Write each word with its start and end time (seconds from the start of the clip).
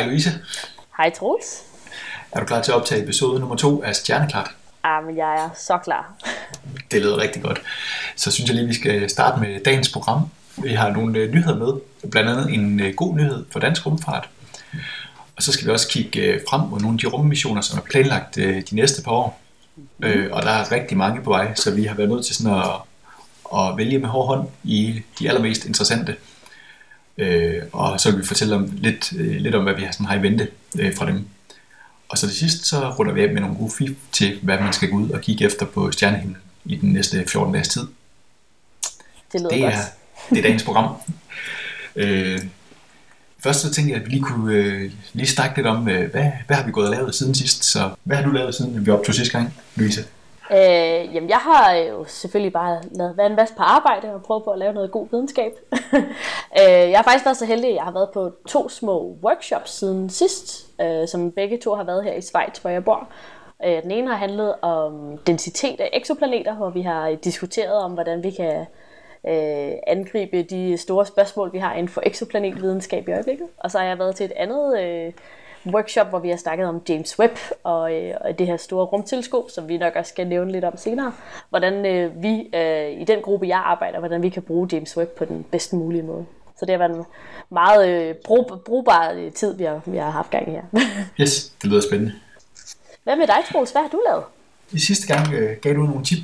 Hej 0.00 0.08
Louise. 0.08 0.30
Hej 0.96 1.10
Troels. 1.10 1.62
Er 2.32 2.40
du 2.40 2.46
klar 2.46 2.62
til 2.62 2.72
at 2.72 2.76
optage 2.76 3.02
episode 3.02 3.40
nummer 3.40 3.56
to 3.56 3.82
af 3.82 3.96
Stjerneklart? 3.96 4.50
Ja, 4.84 5.00
men 5.00 5.16
jeg 5.16 5.34
er 5.34 5.50
så 5.54 5.78
klar. 5.78 6.12
Det 6.90 7.02
lyder 7.02 7.16
rigtig 7.16 7.42
godt. 7.42 7.62
Så 8.16 8.30
synes 8.30 8.48
jeg 8.50 8.56
lige, 8.56 8.66
vi 8.66 8.74
skal 8.74 9.10
starte 9.10 9.40
med 9.40 9.64
dagens 9.64 9.92
program. 9.92 10.28
Vi 10.56 10.68
har 10.68 10.90
nogle 10.90 11.18
øh, 11.18 11.32
nyheder 11.34 11.56
med, 11.56 11.72
blandt 12.10 12.30
andet 12.30 12.54
en 12.54 12.80
øh, 12.80 12.94
god 12.94 13.14
nyhed 13.14 13.44
for 13.50 13.60
dansk 13.60 13.86
rumfart. 13.86 14.28
Og 15.36 15.42
så 15.42 15.52
skal 15.52 15.66
vi 15.66 15.72
også 15.72 15.88
kigge 15.88 16.20
øh, 16.20 16.40
frem 16.50 16.60
mod 16.60 16.80
nogle 16.80 16.94
af 16.94 16.98
de 16.98 17.06
rummissioner, 17.06 17.60
som 17.60 17.78
er 17.78 17.82
planlagt 17.82 18.36
de 18.36 18.64
næste 18.72 19.02
par 19.02 19.12
år. 19.12 19.40
Mm. 19.76 20.06
Og 20.30 20.42
der 20.42 20.50
er 20.50 20.72
rigtig 20.72 20.96
mange 20.96 21.22
på 21.22 21.30
vej, 21.30 21.54
så 21.54 21.70
vi 21.70 21.84
har 21.84 21.94
været 21.94 22.10
nødt 22.10 22.26
til 22.26 22.34
sådan 22.36 22.58
at, 22.58 22.70
at 23.58 23.76
vælge 23.76 23.98
med 23.98 24.08
hård 24.08 24.26
hånd 24.26 24.48
i 24.64 25.02
de 25.18 25.28
allermest 25.28 25.64
interessante. 25.64 26.16
Og 27.72 28.00
så 28.00 28.10
vil 28.10 28.20
vi 28.20 28.26
fortælle 28.26 28.56
om 28.56 28.70
lidt, 28.72 29.12
lidt 29.12 29.54
om, 29.54 29.62
hvad 29.62 29.74
vi 29.74 29.82
har, 29.82 29.92
sådan 29.92 30.06
har 30.06 30.16
i 30.16 30.22
vente 30.22 30.48
fra 30.96 31.06
dem. 31.06 31.26
Og 32.08 32.18
så 32.18 32.28
til 32.28 32.36
sidst, 32.36 32.66
så 32.66 32.90
runder 32.90 33.12
vi 33.12 33.22
af 33.22 33.32
med 33.32 33.40
nogle 33.40 33.56
gode 33.56 33.70
fif 33.78 33.96
til, 34.12 34.38
hvad 34.42 34.58
man 34.60 34.72
skal 34.72 34.90
gå 34.90 34.96
ud 34.96 35.10
og 35.10 35.20
kigge 35.20 35.44
efter 35.44 35.66
på 35.66 35.92
stjernehimlen 35.92 36.36
i 36.64 36.76
den 36.76 36.92
næste 36.92 37.24
14 37.28 37.54
dages 37.54 37.68
tid. 37.68 37.86
Det 39.32 39.40
lyder 39.40 39.48
det 39.48 39.58
er, 39.58 39.70
godt. 39.70 39.76
Det 40.30 40.38
er 40.38 40.42
dagens 40.42 40.62
program. 40.62 40.94
øh, 41.96 42.40
først 43.42 43.60
så 43.60 43.70
tænkte 43.70 43.92
jeg, 43.92 44.00
at 44.00 44.06
vi 44.06 44.10
lige 44.10 44.22
kunne 44.22 44.54
øh, 44.54 44.92
lige 45.12 45.26
snakke 45.26 45.56
lidt 45.56 45.66
om, 45.66 45.88
øh, 45.88 46.10
hvad, 46.10 46.30
hvad 46.46 46.56
har 46.56 46.66
vi 46.66 46.72
gået 46.72 46.88
og 46.88 46.94
lavet 46.94 47.14
siden 47.14 47.34
sidst? 47.34 47.64
Så 47.64 47.90
hvad 48.04 48.16
har 48.16 48.24
du 48.24 48.30
lavet 48.30 48.54
siden 48.54 48.86
vi 48.86 48.90
optog 48.90 49.14
sidste 49.14 49.38
gang, 49.38 49.54
Louise? 49.76 50.04
Øh, 50.52 51.14
jamen, 51.14 51.28
jeg 51.28 51.38
har 51.38 51.72
jo 51.72 52.04
selvfølgelig 52.04 52.52
bare 52.52 52.80
lavet, 52.90 53.16
være 53.16 53.26
en 53.26 53.36
masse 53.36 53.54
på 53.54 53.62
arbejde 53.62 54.14
og 54.14 54.22
prøvet 54.22 54.44
på 54.44 54.50
at 54.50 54.58
lave 54.58 54.72
noget 54.72 54.90
god 54.90 55.06
videnskab. 55.10 55.52
øh, 56.60 56.90
jeg 56.90 56.98
har 56.98 57.02
faktisk 57.02 57.24
været 57.24 57.36
så 57.36 57.46
heldig, 57.46 57.70
at 57.70 57.76
jeg 57.76 57.84
har 57.84 57.92
været 57.92 58.10
på 58.14 58.32
to 58.48 58.68
små 58.68 59.16
workshops 59.22 59.70
siden 59.70 60.10
sidst, 60.10 60.66
øh, 60.80 61.08
som 61.08 61.32
begge 61.32 61.58
to 61.58 61.74
har 61.74 61.84
været 61.84 62.04
her 62.04 62.12
i 62.12 62.20
Schweiz, 62.20 62.58
hvor 62.58 62.70
jeg 62.70 62.84
bor. 62.84 63.08
Øh, 63.64 63.82
den 63.82 63.90
ene 63.90 64.08
har 64.08 64.16
handlet 64.16 64.54
om 64.62 65.18
densitet 65.26 65.80
af 65.80 65.90
eksoplaneter, 65.92 66.54
hvor 66.54 66.70
vi 66.70 66.82
har 66.82 67.10
diskuteret 67.10 67.82
om, 67.82 67.92
hvordan 67.92 68.22
vi 68.22 68.30
kan 68.30 68.66
øh, 69.26 69.72
angribe 69.86 70.42
de 70.42 70.76
store 70.76 71.06
spørgsmål, 71.06 71.52
vi 71.52 71.58
har 71.58 71.74
inden 71.74 71.88
for 71.88 72.02
exoplanetvidenskab 72.06 73.08
i 73.08 73.12
øjeblikket. 73.12 73.46
Og 73.58 73.70
så 73.70 73.78
har 73.78 73.84
jeg 73.84 73.98
været 73.98 74.16
til 74.16 74.26
et 74.26 74.32
andet 74.36 74.80
øh, 74.80 75.12
workshop, 75.66 76.08
hvor 76.08 76.18
vi 76.18 76.28
har 76.28 76.36
snakket 76.36 76.66
om 76.66 76.82
James 76.88 77.18
Webb 77.18 77.38
og, 77.64 77.94
øh, 77.94 78.14
og 78.20 78.38
det 78.38 78.46
her 78.46 78.56
store 78.56 78.84
rumteleskop, 78.84 79.50
som 79.50 79.68
vi 79.68 79.78
nok 79.78 79.96
også 79.96 80.08
skal 80.08 80.26
nævne 80.26 80.52
lidt 80.52 80.64
om 80.64 80.76
senere. 80.76 81.12
Hvordan 81.48 81.86
øh, 81.86 82.22
vi 82.22 82.48
øh, 82.54 83.00
i 83.00 83.04
den 83.04 83.22
gruppe, 83.22 83.48
jeg 83.48 83.58
arbejder, 83.58 83.98
hvordan 83.98 84.22
vi 84.22 84.28
kan 84.28 84.42
bruge 84.42 84.68
James 84.72 84.96
Webb 84.96 85.10
på 85.10 85.24
den 85.24 85.44
bedst 85.50 85.72
mulige 85.72 86.02
måde. 86.02 86.26
Så 86.58 86.66
det 86.66 86.70
har 86.70 86.78
været 86.78 86.98
en 86.98 87.04
meget 87.50 87.88
øh, 87.88 88.14
brug, 88.14 88.60
brugbar 88.66 89.12
øh, 89.12 89.32
tid, 89.32 89.56
vi 89.56 89.64
har, 89.64 89.80
vi 89.86 89.96
har 89.96 90.10
haft 90.10 90.30
gang 90.30 90.48
i 90.48 90.50
her. 90.50 90.62
yes, 91.20 91.52
det 91.62 91.70
lyder 91.70 91.80
spændende. 91.80 92.12
Hvad 93.04 93.16
med 93.16 93.26
dig, 93.26 93.36
Troels? 93.52 93.70
Hvad 93.70 93.82
har 93.82 93.88
du 93.88 94.02
lavet? 94.08 94.24
I 94.72 94.78
sidste 94.78 95.14
gang 95.14 95.34
øh, 95.34 95.56
gav 95.62 95.74
du 95.74 95.82
nogle 95.82 96.04
tip 96.04 96.18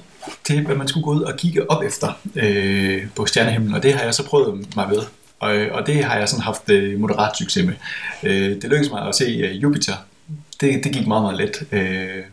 til, 0.44 0.66
hvad 0.66 0.76
man 0.76 0.88
skulle 0.88 1.04
gå 1.04 1.10
ud 1.10 1.22
og 1.22 1.36
kigge 1.36 1.70
op 1.70 1.82
efter 1.82 2.08
øh, 2.36 3.06
på 3.16 3.26
stjernehimlen, 3.26 3.74
og 3.74 3.82
det 3.82 3.94
har 3.94 4.04
jeg 4.04 4.14
så 4.14 4.26
prøvet 4.26 4.76
mig 4.76 4.90
ved. 4.90 5.02
Og, 5.40 5.50
og 5.70 5.86
det 5.86 6.04
har 6.04 6.18
jeg 6.18 6.28
sådan 6.28 6.42
haft 6.42 6.70
øh, 6.70 7.00
moderat 7.00 7.36
succes 7.36 7.66
med. 7.66 7.74
Øh, 8.22 8.50
det 8.50 8.64
lykkedes 8.64 8.90
mig 8.90 9.08
at 9.08 9.14
se 9.14 9.24
øh, 9.24 9.62
Jupiter. 9.62 9.92
Det, 10.60 10.84
det 10.84 10.92
gik 10.92 11.06
meget, 11.06 11.22
meget 11.22 11.36
let. 11.36 11.66
Øh, 11.72 12.24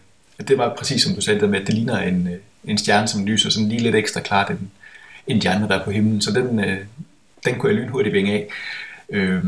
det 0.47 0.57
var 0.57 0.75
præcis 0.77 1.03
som 1.03 1.15
du 1.15 1.21
sagde, 1.21 1.39
der 1.39 1.47
med, 1.47 1.61
at 1.61 1.67
det 1.67 1.75
ligner 1.75 1.97
en, 1.97 2.27
øh, 2.27 2.39
en 2.63 2.77
stjerne, 2.77 3.07
som 3.07 3.25
lyser 3.25 3.49
sådan 3.49 3.69
lige 3.69 3.81
lidt 3.81 3.95
ekstra 3.95 4.21
klart 4.21 4.49
end, 4.49 4.59
end 5.27 5.41
de 5.41 5.49
andre, 5.49 5.67
der 5.67 5.79
er 5.79 5.83
på 5.83 5.91
himlen. 5.91 6.21
Så 6.21 6.31
den, 6.31 6.59
øh, 6.59 6.77
den 7.45 7.55
kunne 7.59 7.73
jeg 7.73 7.81
lynhurtigt 7.81 8.13
vinge 8.13 8.33
af. 8.33 8.47
Øh, 9.09 9.43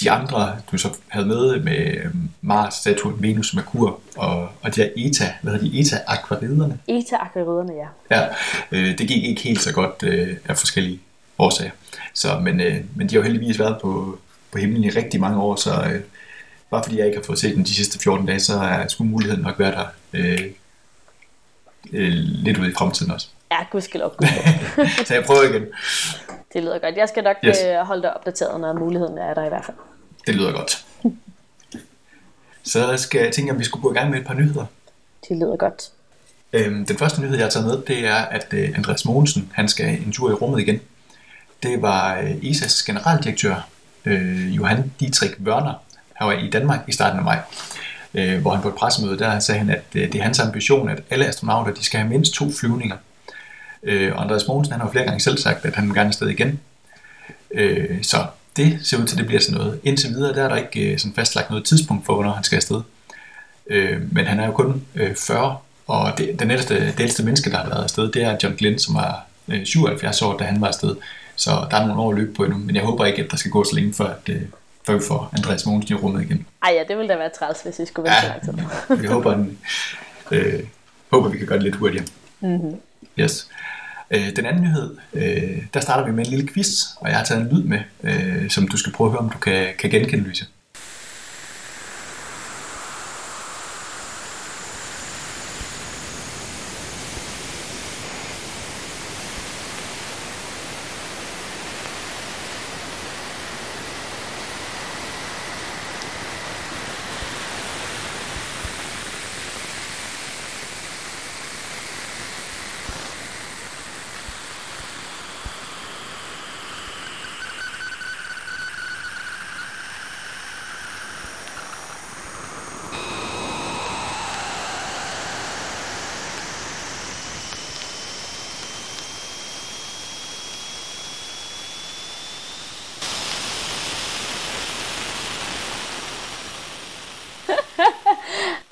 de 0.00 0.10
andre, 0.10 0.56
du 0.72 0.78
så 0.78 0.88
havde 1.08 1.26
med 1.26 1.60
med 1.60 2.10
Mars, 2.40 2.74
Saturn, 2.74 3.22
Venus, 3.22 3.54
Merkur 3.54 4.00
og, 4.16 4.48
og 4.62 4.76
de 4.76 4.82
her 4.82 4.90
ETA, 4.96 5.32
hvad 5.42 5.52
hedder 5.52 5.68
de, 5.70 5.80
ETA-akvariderne? 5.80 6.78
ETA-akvariderne, 6.88 7.72
ja. 7.72 8.16
Ja, 8.16 8.28
øh, 8.72 8.98
det 8.98 9.08
gik 9.08 9.24
ikke 9.24 9.42
helt 9.42 9.60
så 9.60 9.72
godt 9.72 10.02
øh, 10.02 10.36
af 10.44 10.58
forskellige 10.58 11.00
årsager. 11.38 11.70
Så, 12.14 12.38
men, 12.38 12.60
øh, 12.60 12.76
men 12.94 13.08
de 13.08 13.14
har 13.14 13.20
jo 13.20 13.22
heldigvis 13.22 13.58
været 13.58 13.80
på, 13.82 14.18
på 14.50 14.58
himlen 14.58 14.84
i 14.84 14.90
rigtig 14.90 15.20
mange 15.20 15.40
år, 15.40 15.56
så 15.56 15.70
øh, 15.70 16.00
bare 16.70 16.84
fordi 16.84 16.98
jeg 16.98 17.06
ikke 17.06 17.18
har 17.18 17.24
fået 17.24 17.38
set 17.38 17.54
dem 17.54 17.64
de 17.64 17.74
sidste 17.74 17.98
14 17.98 18.26
dage, 18.26 18.40
så 18.40 18.58
er 18.58 18.86
skulle 18.86 19.10
muligheden 19.10 19.42
nok 19.42 19.58
være 19.58 19.70
der 19.72 19.84
øh, 20.12 20.40
øh, 21.92 22.12
lidt 22.16 22.58
ude 22.58 22.70
i 22.70 22.74
fremtiden 22.74 23.12
også. 23.12 23.28
Ja, 23.50 23.58
gudskelov. 23.70 24.14
gudskelov. 24.18 24.88
så 25.06 25.14
jeg 25.14 25.24
prøver 25.24 25.42
igen. 25.42 25.66
Det 26.52 26.62
lyder 26.62 26.78
godt. 26.78 26.96
Jeg 26.96 27.08
skal 27.08 27.24
nok 27.24 27.36
yes. 27.44 27.56
øh, 27.66 27.76
holde 27.76 28.02
dig 28.02 28.16
opdateret, 28.16 28.60
når 28.60 28.72
muligheden 28.72 29.18
er 29.18 29.34
der 29.34 29.44
i 29.44 29.48
hvert 29.48 29.64
fald. 29.64 29.76
Det 30.26 30.34
lyder 30.34 30.52
godt. 30.52 30.84
Så 32.62 32.96
skal 32.96 33.20
jeg 33.20 33.32
tænke, 33.32 33.52
om 33.52 33.58
vi 33.58 33.64
skulle 33.64 33.82
gå 33.82 33.92
i 33.92 33.94
gang 33.94 34.10
med 34.10 34.20
et 34.20 34.26
par 34.26 34.34
nyheder. 34.34 34.64
Det 35.28 35.36
lyder 35.36 35.56
godt. 35.56 35.90
Øhm, 36.52 36.86
den 36.86 36.98
første 36.98 37.20
nyhed, 37.20 37.36
jeg 37.36 37.44
har 37.44 37.50
taget 37.50 37.66
med, 37.66 37.82
det 37.82 38.06
er, 38.06 38.14
at 38.14 38.46
øh, 38.52 38.72
Andreas 38.76 39.04
Mogensen, 39.04 39.52
han 39.54 39.68
skal 39.68 39.86
en 39.86 40.12
tur 40.12 40.30
i 40.30 40.32
rummet 40.32 40.60
igen. 40.60 40.80
Det 41.62 41.82
var 41.82 42.18
øh, 42.18 42.30
ISA's 42.30 42.86
generaldirektør, 42.86 43.68
øh, 44.04 44.56
Johan 44.56 44.92
Dietrich 45.00 45.34
Wörner, 45.34 45.74
han 46.12 46.26
var 46.26 46.32
i 46.32 46.50
Danmark 46.50 46.80
i 46.88 46.92
starten 46.92 47.18
af 47.18 47.24
maj, 47.24 47.38
øh, 48.14 48.40
hvor 48.40 48.50
han 48.54 48.62
på 48.62 48.68
et 48.68 48.74
pressemøde, 48.74 49.18
der 49.18 49.38
sagde 49.38 49.58
han, 49.58 49.70
at 49.70 49.84
øh, 49.94 50.12
det 50.12 50.14
er 50.14 50.22
hans 50.22 50.38
ambition, 50.38 50.88
at 50.88 51.02
alle 51.10 51.26
astronauter 51.26 51.74
de 51.74 51.84
skal 51.84 52.00
have 52.00 52.10
mindst 52.10 52.34
to 52.34 52.52
flyvninger 52.60 52.96
Øh, 53.86 54.12
og 54.14 54.22
Andreas 54.22 54.46
Mogensen 54.48 54.72
han 54.72 54.80
har 54.80 54.88
jo 54.88 54.92
flere 54.92 55.04
gange 55.04 55.20
selv 55.20 55.38
sagt, 55.38 55.64
at 55.64 55.74
han 55.74 55.86
vil 55.86 55.94
gerne 55.94 56.08
afsted 56.08 56.28
igen. 56.28 56.60
Øh, 57.50 58.02
så 58.02 58.26
det 58.56 58.78
ser 58.82 58.98
ud 58.98 59.06
til, 59.06 59.14
at 59.14 59.18
det 59.18 59.26
bliver 59.26 59.40
sådan 59.40 59.58
noget. 59.58 59.80
Indtil 59.84 60.10
videre 60.10 60.34
der 60.34 60.44
er 60.44 60.48
der 60.48 60.56
ikke 60.56 60.92
øh, 60.92 60.98
sådan 60.98 61.14
fastlagt 61.14 61.50
noget 61.50 61.64
tidspunkt 61.64 62.06
for, 62.06 62.14
hvornår 62.14 62.32
han 62.32 62.44
skal 62.44 62.56
afsted. 62.56 62.80
Øh, 63.66 64.14
men 64.14 64.26
han 64.26 64.40
er 64.40 64.46
jo 64.46 64.52
kun 64.52 64.82
øh, 64.94 65.14
40, 65.16 65.56
og 65.86 66.18
det, 66.18 66.40
den 66.40 66.50
ældste, 66.50 66.86
det 66.86 67.00
ældste 67.00 67.24
menneske, 67.24 67.50
der 67.50 67.56
har 67.56 67.68
været 67.68 67.82
afsted, 67.82 68.12
det 68.12 68.22
er 68.22 68.36
John 68.42 68.56
Glenn, 68.56 68.78
som 68.78 68.94
var 68.94 69.26
øh, 69.48 69.64
77 69.64 70.22
år, 70.22 70.36
da 70.36 70.44
han 70.44 70.60
var 70.60 70.66
afsted. 70.66 70.96
Så 71.36 71.50
der 71.70 71.76
er 71.76 71.86
nogle 71.86 72.02
år 72.02 72.10
at 72.10 72.16
løbe 72.18 72.34
på 72.34 72.44
endnu, 72.44 72.58
men 72.58 72.76
jeg 72.76 72.84
håber 72.84 73.04
ikke, 73.04 73.22
at 73.24 73.30
der 73.30 73.36
skal 73.36 73.50
gå 73.50 73.64
så 73.64 73.74
længe, 73.74 73.94
før, 73.94 74.06
at, 74.06 74.28
øh, 74.28 74.42
før 74.86 74.94
vi 74.94 75.00
får 75.08 75.30
Andreas 75.36 75.66
Mogensen 75.66 75.96
i 75.96 76.00
rummet 76.00 76.22
igen. 76.22 76.46
Ej 76.62 76.72
ja, 76.74 76.84
det 76.88 76.98
ville 76.98 77.12
da 77.12 77.18
være 77.18 77.30
træls, 77.38 77.62
hvis 77.62 77.78
vi 77.78 77.86
skulle 77.86 78.10
vente 78.10 78.26
ja, 78.26 78.44
så 78.44 78.52
lang 78.52 78.68
tid. 78.88 78.96
vi 78.96 79.06
håber, 79.06 79.34
en, 79.34 79.58
øh, 80.30 80.60
håber, 81.12 81.28
vi 81.28 81.38
kan 81.38 81.46
gøre 81.46 81.58
det 81.58 81.64
lidt 81.64 81.76
hurtigere. 81.76 82.06
Mm-hmm. 82.40 82.80
Yes. 83.18 83.48
Øh, 84.10 84.36
den 84.36 84.46
anden 84.46 84.62
nyhed, 84.62 84.96
øh, 85.14 85.62
der 85.74 85.80
starter 85.80 86.04
vi 86.04 86.12
med 86.12 86.24
en 86.26 86.30
lille 86.30 86.48
quiz, 86.48 86.82
og 86.96 87.08
jeg 87.08 87.16
har 87.16 87.24
taget 87.24 87.42
en 87.42 87.48
lyd 87.48 87.62
med, 87.62 87.78
øh, 88.02 88.50
som 88.50 88.68
du 88.68 88.76
skal 88.76 88.92
prøve 88.92 89.08
at 89.08 89.12
høre, 89.12 89.20
om 89.20 89.30
du 89.30 89.38
kan, 89.38 89.66
kan 89.78 89.90
genkende, 89.90 90.24
Louise. 90.24 90.46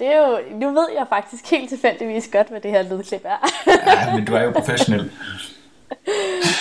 Det 0.05 0.13
er 0.13 0.29
jo, 0.29 0.59
nu 0.61 0.71
ved 0.71 0.89
jeg 0.97 1.07
faktisk 1.09 1.51
helt 1.51 1.69
tilfældigvis 1.69 2.29
godt, 2.33 2.49
hvad 2.49 2.61
det 2.61 2.71
her 2.71 2.83
lydklip 2.83 3.25
er. 3.25 3.39
ja, 3.67 4.17
men 4.17 4.25
du 4.25 4.35
er 4.35 4.43
jo 4.43 4.51
professionel. 4.51 5.01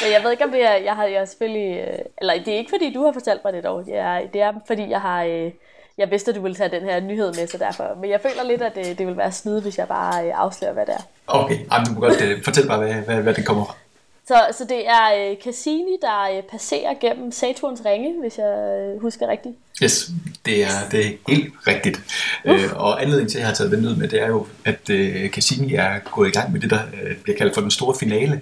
men 0.01 0.11
jeg 0.13 0.21
ved 0.23 0.31
ikke, 0.31 0.43
om 0.43 0.51
det 0.51 0.63
er, 0.69 0.73
jeg 0.73 0.95
har 0.95 1.05
jeg 1.05 1.27
selvfølgelig, 1.27 1.79
øh, 1.79 1.99
eller 2.17 2.33
det 2.33 2.53
er 2.53 2.57
ikke 2.57 2.69
fordi, 2.69 2.93
du 2.93 3.05
har 3.05 3.11
fortalt 3.11 3.41
mig 3.43 3.53
det 3.53 3.63
dog, 3.63 3.85
det 3.85 3.97
er, 3.97 4.27
det 4.33 4.41
er 4.41 4.53
fordi, 4.67 4.89
jeg 4.89 5.01
har, 5.01 5.23
øh, 5.23 5.51
jeg 5.97 6.11
vidste, 6.11 6.31
at 6.31 6.35
du 6.35 6.41
ville 6.41 6.55
tage 6.55 6.79
den 6.79 6.83
her 6.83 6.99
nyhed 6.99 7.27
med, 7.27 7.47
så 7.47 7.57
derfor, 7.57 7.97
men 8.01 8.09
jeg 8.09 8.21
føler 8.21 8.43
lidt, 8.43 8.61
at 8.61 8.75
det, 8.75 8.97
det 8.97 9.07
vil 9.07 9.17
være 9.17 9.31
snyd, 9.31 9.61
hvis 9.61 9.77
jeg 9.77 9.87
bare 9.87 10.27
øh, 10.27 10.31
afslører, 10.35 10.73
hvad 10.73 10.85
det 10.85 10.93
er. 10.93 11.03
Okay, 11.27 11.57
Jamen, 11.71 11.87
du 11.87 11.93
må 11.93 11.99
godt 11.99 12.43
fortælle 12.43 12.69
bare, 12.69 12.79
hvad, 12.79 12.93
hvad, 12.93 13.21
hvad 13.21 13.33
det 13.33 13.45
kommer 13.45 13.65
fra. 13.65 13.75
Så, 14.27 14.47
så 14.57 14.65
det 14.69 14.87
er 14.87 15.31
uh, 15.31 15.37
Cassini, 15.43 15.97
der 16.01 16.37
uh, 16.37 16.43
passerer 16.51 16.93
gennem 17.01 17.31
Saturns 17.31 17.81
ringe, 17.85 18.21
hvis 18.21 18.37
jeg 18.37 18.91
uh, 18.95 19.01
husker 19.01 19.27
rigtigt. 19.27 19.55
Yes, 19.83 20.09
det 20.45 20.63
er, 20.63 20.89
det 20.91 21.05
er 21.05 21.11
helt 21.27 21.53
rigtigt. 21.67 22.01
Uh, 22.45 22.73
og 22.73 23.01
anledningen 23.01 23.29
til, 23.29 23.37
at 23.37 23.41
jeg 23.41 23.47
har 23.47 23.55
taget 23.55 23.71
den 23.71 23.85
ud 23.85 23.95
med, 23.95 24.07
det 24.07 24.21
er 24.21 24.27
jo, 24.27 24.47
at 24.65 24.89
uh, 24.89 25.29
Cassini 25.29 25.73
er 25.73 25.99
gået 26.11 26.27
i 26.27 26.31
gang 26.31 26.51
med 26.51 26.61
det, 26.61 26.69
der 26.69 26.83
uh, 26.83 27.17
bliver 27.23 27.37
kaldt 27.37 27.53
for 27.53 27.61
den 27.61 27.71
store 27.71 27.95
finale, 27.99 28.41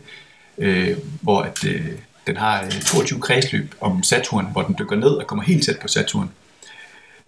uh, 0.58 0.98
hvor 1.22 1.42
at, 1.42 1.64
uh, 1.64 1.86
den 2.28 2.38
har 2.38 2.64
uh, 2.64 2.82
22 2.82 3.22
kredsløb 3.22 3.76
om 3.82 4.04
Saturn, 4.04 4.48
hvor 4.52 4.62
den 4.62 4.76
dykker 4.80 4.96
ned 4.96 5.10
og 5.10 5.28
kommer 5.28 5.44
helt 5.44 5.66
tæt 5.66 5.80
på 5.80 5.88
Saturn. 5.88 6.32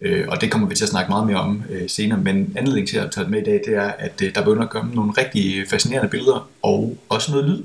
Øh, 0.04 0.26
og 0.28 0.42
det 0.42 0.52
kommer 0.52 0.68
vi 0.68 0.76
til 0.76 0.86
at 0.86 0.90
snakke 0.90 1.10
meget 1.10 1.28
mere 1.28 1.38
om 1.38 1.64
øh, 1.70 1.90
senere, 1.90 2.20
men 2.20 2.54
anledningen 2.58 2.88
til 2.88 2.98
at 2.98 3.12
tage 3.12 3.24
det 3.24 3.32
med 3.32 3.42
i 3.42 3.44
dag, 3.44 3.62
det 3.66 3.76
er, 3.76 3.92
at 4.00 4.22
øh, 4.24 4.36
der 4.36 4.44
begynder 4.44 4.64
at 4.64 4.70
komme 4.70 4.96
nogle 4.96 5.12
rigtig 5.18 5.66
fascinerende 5.70 6.10
billeder, 6.10 6.50
og 6.62 6.98
også 7.10 7.32
noget 7.32 7.46
lyd. 7.50 7.64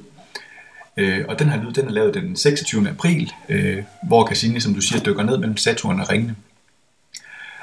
Øh, 0.99 1.25
og 1.29 1.39
den 1.39 1.49
her 1.49 1.63
lyd, 1.63 1.73
den 1.73 1.89
er 1.89 1.93
lavet 1.93 2.15
den 2.15 2.37
26. 2.37 2.89
april, 2.89 3.33
øh, 3.49 3.83
hvor 4.03 4.27
Cassini, 4.27 4.61
som 4.61 4.75
du 4.75 4.81
siger, 4.81 5.03
dykker 5.03 5.23
ned 5.23 5.39
mellem 5.39 5.57
Saturn 5.57 6.01
og 6.01 6.11
ringene. 6.11 6.35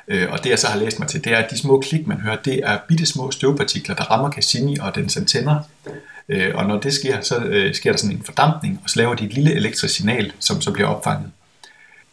Øh, 0.07 0.31
og 0.31 0.43
det 0.43 0.49
jeg 0.49 0.59
så 0.59 0.67
har 0.67 0.79
læst 0.79 0.99
mig 0.99 1.07
til, 1.07 1.23
det 1.23 1.33
er, 1.33 1.37
at 1.37 1.51
de 1.51 1.57
små 1.57 1.79
klik, 1.79 2.07
man 2.07 2.17
hører, 2.17 2.35
det 2.35 2.59
er 2.63 2.77
bitte 2.87 3.05
små 3.05 3.31
støvpartikler, 3.31 3.95
der 3.95 4.03
rammer 4.03 4.31
Cassini 4.31 4.77
og 4.79 4.95
dens 4.95 5.17
antenner. 5.17 5.59
Øh, 6.29 6.55
og 6.55 6.65
når 6.65 6.79
det 6.79 6.93
sker, 6.93 7.21
så 7.21 7.37
øh, 7.37 7.75
sker 7.75 7.91
der 7.91 7.97
sådan 7.97 8.15
en 8.15 8.23
fordampning, 8.23 8.79
og 8.83 8.89
så 8.89 8.99
laver 8.99 9.15
de 9.15 9.25
et 9.25 9.33
lille 9.33 9.53
elektrisk 9.53 9.95
signal, 9.95 10.31
som 10.39 10.61
så 10.61 10.71
bliver 10.71 10.87
opfanget. 10.87 11.31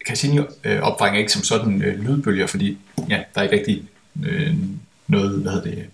Cassini 0.06 0.40
øh, 0.64 0.80
opfanger 0.80 1.18
ikke 1.18 1.32
som 1.32 1.42
sådan 1.42 1.82
øh, 1.82 2.00
lydbølger, 2.00 2.46
fordi 2.46 2.78
ja, 3.08 3.22
der 3.34 3.40
er 3.40 3.42
ikke 3.42 3.56
rigtig 3.56 3.82
øh, 4.26 4.54
noget, 5.06 5.40
hvad 5.40 5.52
hedder 5.52 5.70
det, 5.70 5.86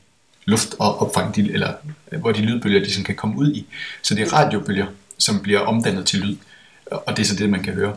luft 0.45 0.73
at 0.73 1.01
opfange, 1.01 1.43
de, 1.43 1.53
eller 1.53 1.73
øh, 2.13 2.21
hvor 2.21 2.33
de 2.33 2.41
lydbølger 2.41 2.81
de 2.81 2.93
sådan 2.93 3.05
kan 3.05 3.15
komme 3.15 3.39
ud 3.39 3.53
i. 3.53 3.67
Så 4.03 4.15
det 4.15 4.23
er 4.23 4.33
radiobølger, 4.33 4.87
som 5.19 5.43
bliver 5.43 5.61
omdannet 5.61 6.07
til 6.07 6.19
lyd, 6.19 6.37
og 6.87 7.17
det 7.17 7.23
er 7.23 7.27
så 7.27 7.37
det, 7.37 7.51
man 7.51 7.63
kan 7.63 7.75
høre. 7.75 7.97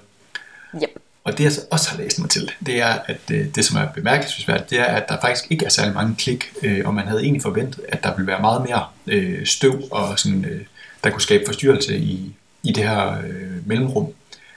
Yep. 0.75 0.89
Og 1.23 1.37
det 1.37 1.43
jeg 1.43 1.51
så 1.51 1.61
også 1.71 1.89
har 1.89 1.97
læst 1.97 2.19
mig 2.19 2.29
til, 2.29 2.51
det 2.65 2.81
er, 2.81 2.97
at 3.05 3.21
øh, 3.31 3.45
det 3.55 3.65
som 3.65 3.77
er 3.77 3.85
bemærkelsesværdigt, 3.85 4.69
det 4.69 4.79
er, 4.79 4.85
at 4.85 5.09
der 5.09 5.17
faktisk 5.21 5.51
ikke 5.51 5.65
er 5.65 5.69
særlig 5.69 5.93
mange 5.93 6.15
klik, 6.15 6.53
øh, 6.63 6.81
og 6.85 6.93
man 6.93 7.07
havde 7.07 7.21
egentlig 7.21 7.41
forventet, 7.41 7.81
at 7.89 8.03
der 8.03 8.15
ville 8.15 8.27
være 8.27 8.41
meget 8.41 8.61
mere 8.69 8.85
øh, 9.07 9.45
støv, 9.45 9.83
og 9.91 10.19
sådan, 10.19 10.65
der 11.03 11.09
kunne 11.09 11.21
skabe 11.21 11.43
forstyrrelse 11.47 11.97
i, 11.97 12.35
i 12.63 12.71
det 12.71 12.83
her 12.83 13.21
mellemrum. 13.65 14.07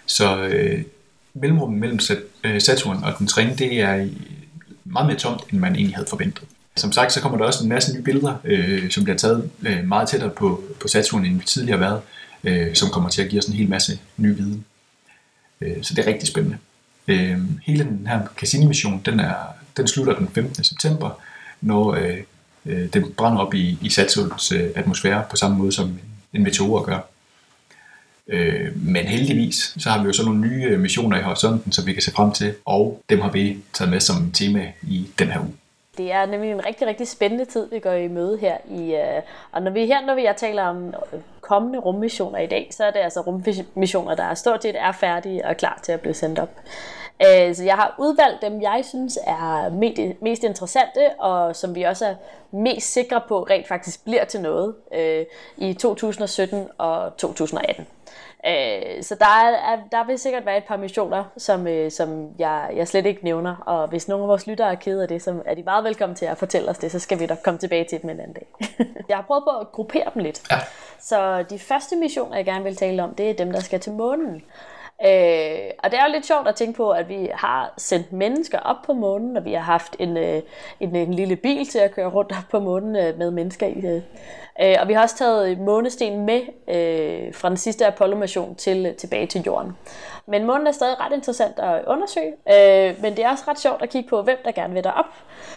Så 0.06 0.50
mellemrummet 1.34 1.80
mellem 1.80 1.98
Saturn 2.60 3.04
og 3.04 3.18
dens 3.18 3.38
ring, 3.38 3.58
det 3.58 3.80
er 3.80 4.08
meget 4.84 5.06
mere 5.06 5.16
tomt, 5.16 5.42
end 5.52 5.60
man 5.60 5.74
egentlig 5.74 5.96
havde 5.96 6.08
forventet. 6.10 6.44
Som 6.76 6.92
sagt, 6.92 7.12
så 7.12 7.20
kommer 7.20 7.38
der 7.38 7.44
også 7.44 7.62
en 7.62 7.68
masse 7.68 7.94
nye 7.94 8.02
billeder, 8.02 8.34
øh, 8.44 8.90
som 8.90 9.04
bliver 9.04 9.16
taget 9.16 9.50
øh, 9.62 9.84
meget 9.84 10.08
tættere 10.08 10.30
på, 10.30 10.64
på 10.80 10.88
Saturn, 10.88 11.24
end 11.24 11.38
vi 11.38 11.44
tidligere 11.44 11.78
har 11.78 11.86
været, 11.86 12.00
øh, 12.44 12.74
som 12.74 12.88
kommer 12.88 13.10
til 13.10 13.22
at 13.22 13.28
give 13.28 13.38
os 13.38 13.46
en 13.46 13.54
hel 13.54 13.68
masse 13.68 13.98
ny 14.16 14.36
viden. 14.36 14.64
Øh, 15.60 15.82
så 15.82 15.94
det 15.94 16.04
er 16.04 16.10
rigtig 16.10 16.28
spændende. 16.28 16.58
Øh, 17.08 17.38
hele 17.62 17.84
den 17.84 18.06
her 18.06 18.20
Cassini-mission, 18.36 19.02
den, 19.04 19.20
er, 19.20 19.34
den 19.76 19.88
slutter 19.88 20.18
den 20.18 20.28
15. 20.28 20.64
september, 20.64 21.20
når 21.60 21.94
øh, 21.94 22.18
øh, 22.66 22.88
den 22.92 23.12
brænder 23.12 23.38
op 23.38 23.54
i, 23.54 23.78
i 23.82 23.90
Saturns 23.90 24.52
øh, 24.52 24.70
atmosfære 24.74 25.24
på 25.30 25.36
samme 25.36 25.56
måde 25.56 25.72
som 25.72 25.88
en, 25.88 26.00
en 26.32 26.42
meteor 26.42 26.82
gør. 26.82 26.98
Øh, 28.28 28.76
men 28.76 29.06
heldigvis, 29.06 29.74
så 29.78 29.90
har 29.90 30.02
vi 30.02 30.06
jo 30.06 30.12
så 30.12 30.24
nogle 30.24 30.40
nye 30.40 30.78
missioner 30.78 31.18
i 31.18 31.22
horisonten, 31.22 31.72
som 31.72 31.86
vi 31.86 31.92
kan 31.92 32.02
se 32.02 32.12
frem 32.12 32.32
til, 32.32 32.54
og 32.64 33.02
dem 33.10 33.20
har 33.20 33.30
vi 33.30 33.58
taget 33.72 33.90
med 33.90 34.00
som 34.00 34.30
tema 34.32 34.72
i 34.82 35.06
den 35.18 35.28
her 35.28 35.40
uge. 35.40 35.52
Det 35.98 36.12
er 36.12 36.26
nemlig 36.26 36.50
en 36.50 36.66
rigtig, 36.66 36.86
rigtig 36.86 37.08
spændende 37.08 37.44
tid, 37.44 37.70
vi 37.70 37.78
går 37.78 37.92
i 37.92 38.08
møde 38.08 38.38
her. 38.38 38.56
I, 38.70 38.94
uh, 38.94 39.22
og 39.52 39.62
når 39.62 39.70
vi 39.70 39.86
her, 39.86 40.06
når 40.06 40.14
vi 40.14 40.28
taler 40.36 40.62
om 40.62 40.86
øh, 40.86 41.20
kommende 41.40 41.78
rummissioner 41.78 42.38
i 42.38 42.46
dag, 42.46 42.68
så 42.70 42.84
er 42.84 42.90
det 42.90 43.00
altså 43.00 43.20
rummissioner, 43.20 44.14
der 44.14 44.24
er 44.24 44.34
stort 44.34 44.62
set 44.62 44.76
er 44.80 44.92
færdige 44.92 45.46
og 45.46 45.56
klar 45.56 45.80
til 45.82 45.92
at 45.92 46.00
blive 46.00 46.14
sendt 46.14 46.38
op. 46.38 46.50
Uh, 47.20 47.54
så 47.54 47.64
jeg 47.64 47.74
har 47.74 47.94
udvalgt 47.98 48.42
dem, 48.42 48.62
jeg 48.62 48.84
synes 48.84 49.18
er 49.26 49.70
mest 50.20 50.44
interessante, 50.44 51.10
og 51.18 51.56
som 51.56 51.74
vi 51.74 51.82
også 51.82 52.06
er 52.06 52.14
mest 52.50 52.92
sikre 52.92 53.20
på 53.28 53.42
rent 53.42 53.68
faktisk 53.68 54.04
bliver 54.04 54.24
til 54.24 54.40
noget 54.40 54.74
uh, 54.92 55.66
i 55.68 55.74
2017 55.74 56.68
og 56.78 57.16
2018. 57.16 57.86
Øh, 58.46 59.02
så 59.02 59.14
der, 59.14 59.26
er, 59.26 59.78
der 59.92 60.06
vil 60.06 60.18
sikkert 60.18 60.46
være 60.46 60.56
et 60.56 60.64
par 60.64 60.76
missioner, 60.76 61.24
som, 61.36 61.66
øh, 61.66 61.90
som 61.90 62.28
jeg, 62.38 62.70
jeg 62.76 62.88
slet 62.88 63.06
ikke 63.06 63.24
nævner. 63.24 63.56
Og 63.56 63.88
hvis 63.88 64.08
nogen 64.08 64.22
af 64.22 64.28
vores 64.28 64.46
lyttere 64.46 64.70
er 64.70 64.74
kede 64.74 65.02
af 65.02 65.08
det, 65.08 65.22
så 65.22 65.42
er 65.46 65.54
de 65.54 65.62
meget 65.62 65.84
velkommen 65.84 66.16
til 66.16 66.26
at 66.26 66.38
fortælle 66.38 66.68
os 66.70 66.78
det, 66.78 66.92
så 66.92 66.98
skal 66.98 67.20
vi 67.20 67.26
da 67.26 67.36
komme 67.44 67.58
tilbage 67.58 67.84
til 67.84 68.02
dem 68.02 68.10
en 68.10 68.20
anden 68.20 68.32
dag. 68.32 68.46
jeg 69.08 69.16
har 69.16 69.22
prøvet 69.22 69.44
på 69.44 69.58
at 69.60 69.72
gruppere 69.72 70.10
dem 70.14 70.22
lidt. 70.22 70.42
Ja. 70.50 70.56
Så 71.00 71.44
de 71.50 71.58
første 71.58 71.96
missioner, 71.96 72.36
jeg 72.36 72.44
gerne 72.44 72.64
vil 72.64 72.76
tale 72.76 73.02
om, 73.02 73.14
det 73.14 73.30
er 73.30 73.34
dem, 73.34 73.52
der 73.52 73.60
skal 73.60 73.80
til 73.80 73.92
månen. 73.92 74.42
Øh, 75.02 75.70
og 75.84 75.90
det 75.90 75.98
er 75.98 76.06
jo 76.06 76.12
lidt 76.12 76.26
sjovt 76.26 76.48
at 76.48 76.54
tænke 76.54 76.76
på, 76.76 76.90
at 76.90 77.08
vi 77.08 77.30
har 77.34 77.74
sendt 77.78 78.12
mennesker 78.12 78.58
op 78.58 78.76
på 78.86 78.92
månen, 78.92 79.36
og 79.36 79.44
vi 79.44 79.52
har 79.52 79.60
haft 79.60 79.96
en, 79.98 80.16
øh, 80.16 80.42
en, 80.80 80.96
en 80.96 81.14
lille 81.14 81.36
bil 81.36 81.66
til 81.68 81.78
at 81.78 81.94
køre 81.94 82.08
rundt 82.08 82.32
op 82.32 82.44
på 82.50 82.60
månen 82.60 82.96
øh, 82.96 83.18
med 83.18 83.30
mennesker 83.30 83.66
i. 83.66 83.86
Øh. 83.86 84.02
Øh, 84.62 84.76
og 84.80 84.88
vi 84.88 84.92
har 84.92 85.02
også 85.02 85.16
taget 85.16 85.58
månesten 85.58 86.26
med 86.26 86.40
øh, 86.68 87.34
fra 87.34 87.48
den 87.48 87.56
sidste 87.56 87.86
Apollo-mission 87.86 88.54
til, 88.54 88.86
øh, 88.86 88.94
tilbage 88.94 89.26
til 89.26 89.42
jorden. 89.46 89.72
Men 90.26 90.46
månen 90.46 90.66
er 90.66 90.72
stadig 90.72 91.00
ret 91.00 91.12
interessant 91.12 91.58
at 91.58 91.84
undersøge, 91.86 92.32
øh, 92.32 93.02
men 93.02 93.16
det 93.16 93.24
er 93.24 93.30
også 93.30 93.44
ret 93.48 93.58
sjovt 93.58 93.82
at 93.82 93.90
kigge 93.90 94.08
på, 94.08 94.22
hvem 94.22 94.38
der 94.44 94.52
gerne 94.52 94.74
vil 94.74 94.84
derop. 94.84 95.04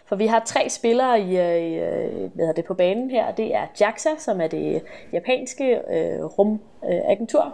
For 0.06 0.16
vi 0.16 0.28
har 0.28 0.40
tre 0.46 0.70
spillere 0.70 1.22
i, 1.22 1.38
øh, 1.38 1.62
i 1.62 1.76
øh, 1.76 2.34
hvad 2.34 2.54
det, 2.54 2.66
på 2.66 2.74
banen 2.74 3.12
her. 3.12 3.32
Det 3.32 3.56
er 3.56 3.66
JAXA, 3.82 4.10
som 4.18 4.42
er 4.42 4.48
det 4.48 4.84
japanske 5.14 5.80
øh, 5.90 6.26
rumagentur. 6.26 7.44
Øh, 7.44 7.52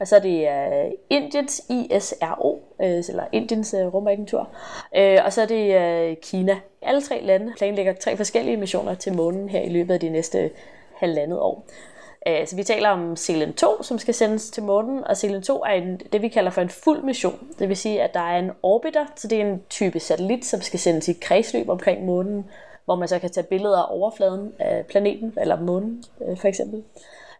og 0.00 0.08
så 0.08 0.16
er 0.16 0.20
det 0.20 0.48
øh, 0.48 0.90
Indiens 1.10 1.62
ISRO, 1.68 2.62
øh, 2.82 3.02
eller 3.08 3.24
Indiens 3.32 3.74
øh, 3.74 3.94
rumagentur. 3.94 4.48
Øh, 4.96 5.18
og 5.24 5.32
så 5.32 5.42
er 5.42 5.46
det 5.46 5.74
øh, 5.74 6.16
Kina. 6.22 6.56
Alle 6.82 7.02
tre 7.02 7.20
lande 7.22 7.52
planlægger 7.58 7.92
tre 7.92 8.16
forskellige 8.16 8.56
missioner 8.56 8.94
til 8.94 9.14
månen 9.14 9.48
her 9.48 9.60
i 9.60 9.68
løbet 9.68 9.94
af 9.94 10.00
de 10.00 10.08
næste 10.08 10.50
halvandet 10.96 11.38
år. 11.38 11.66
Øh, 12.28 12.46
så 12.46 12.56
vi 12.56 12.62
taler 12.62 12.88
om 12.88 13.16
Selen 13.16 13.52
2, 13.52 13.82
som 13.82 13.98
skal 13.98 14.14
sendes 14.14 14.50
til 14.50 14.62
månen, 14.62 15.04
og 15.04 15.16
Selen 15.16 15.42
2 15.42 15.62
er 15.62 15.70
en, 15.70 16.00
det, 16.12 16.22
vi 16.22 16.28
kalder 16.28 16.50
for 16.50 16.60
en 16.60 16.68
fuld 16.68 17.02
mission. 17.02 17.48
Det 17.58 17.68
vil 17.68 17.76
sige, 17.76 18.02
at 18.02 18.14
der 18.14 18.20
er 18.20 18.38
en 18.38 18.50
orbiter, 18.62 19.06
så 19.16 19.28
det 19.28 19.40
er 19.40 19.46
en 19.46 19.62
type 19.70 20.00
satellit, 20.00 20.44
som 20.44 20.60
skal 20.60 20.78
sendes 20.78 21.08
i 21.08 21.12
kredsløb 21.12 21.68
omkring 21.68 22.04
månen, 22.04 22.50
hvor 22.84 22.94
man 22.94 23.08
så 23.08 23.18
kan 23.18 23.30
tage 23.30 23.46
billeder 23.46 23.78
af 23.78 23.86
overfladen 23.88 24.52
af 24.58 24.86
planeten, 24.86 25.34
eller 25.40 25.60
månen 25.60 26.04
øh, 26.26 26.38
for 26.38 26.48
eksempel. 26.48 26.82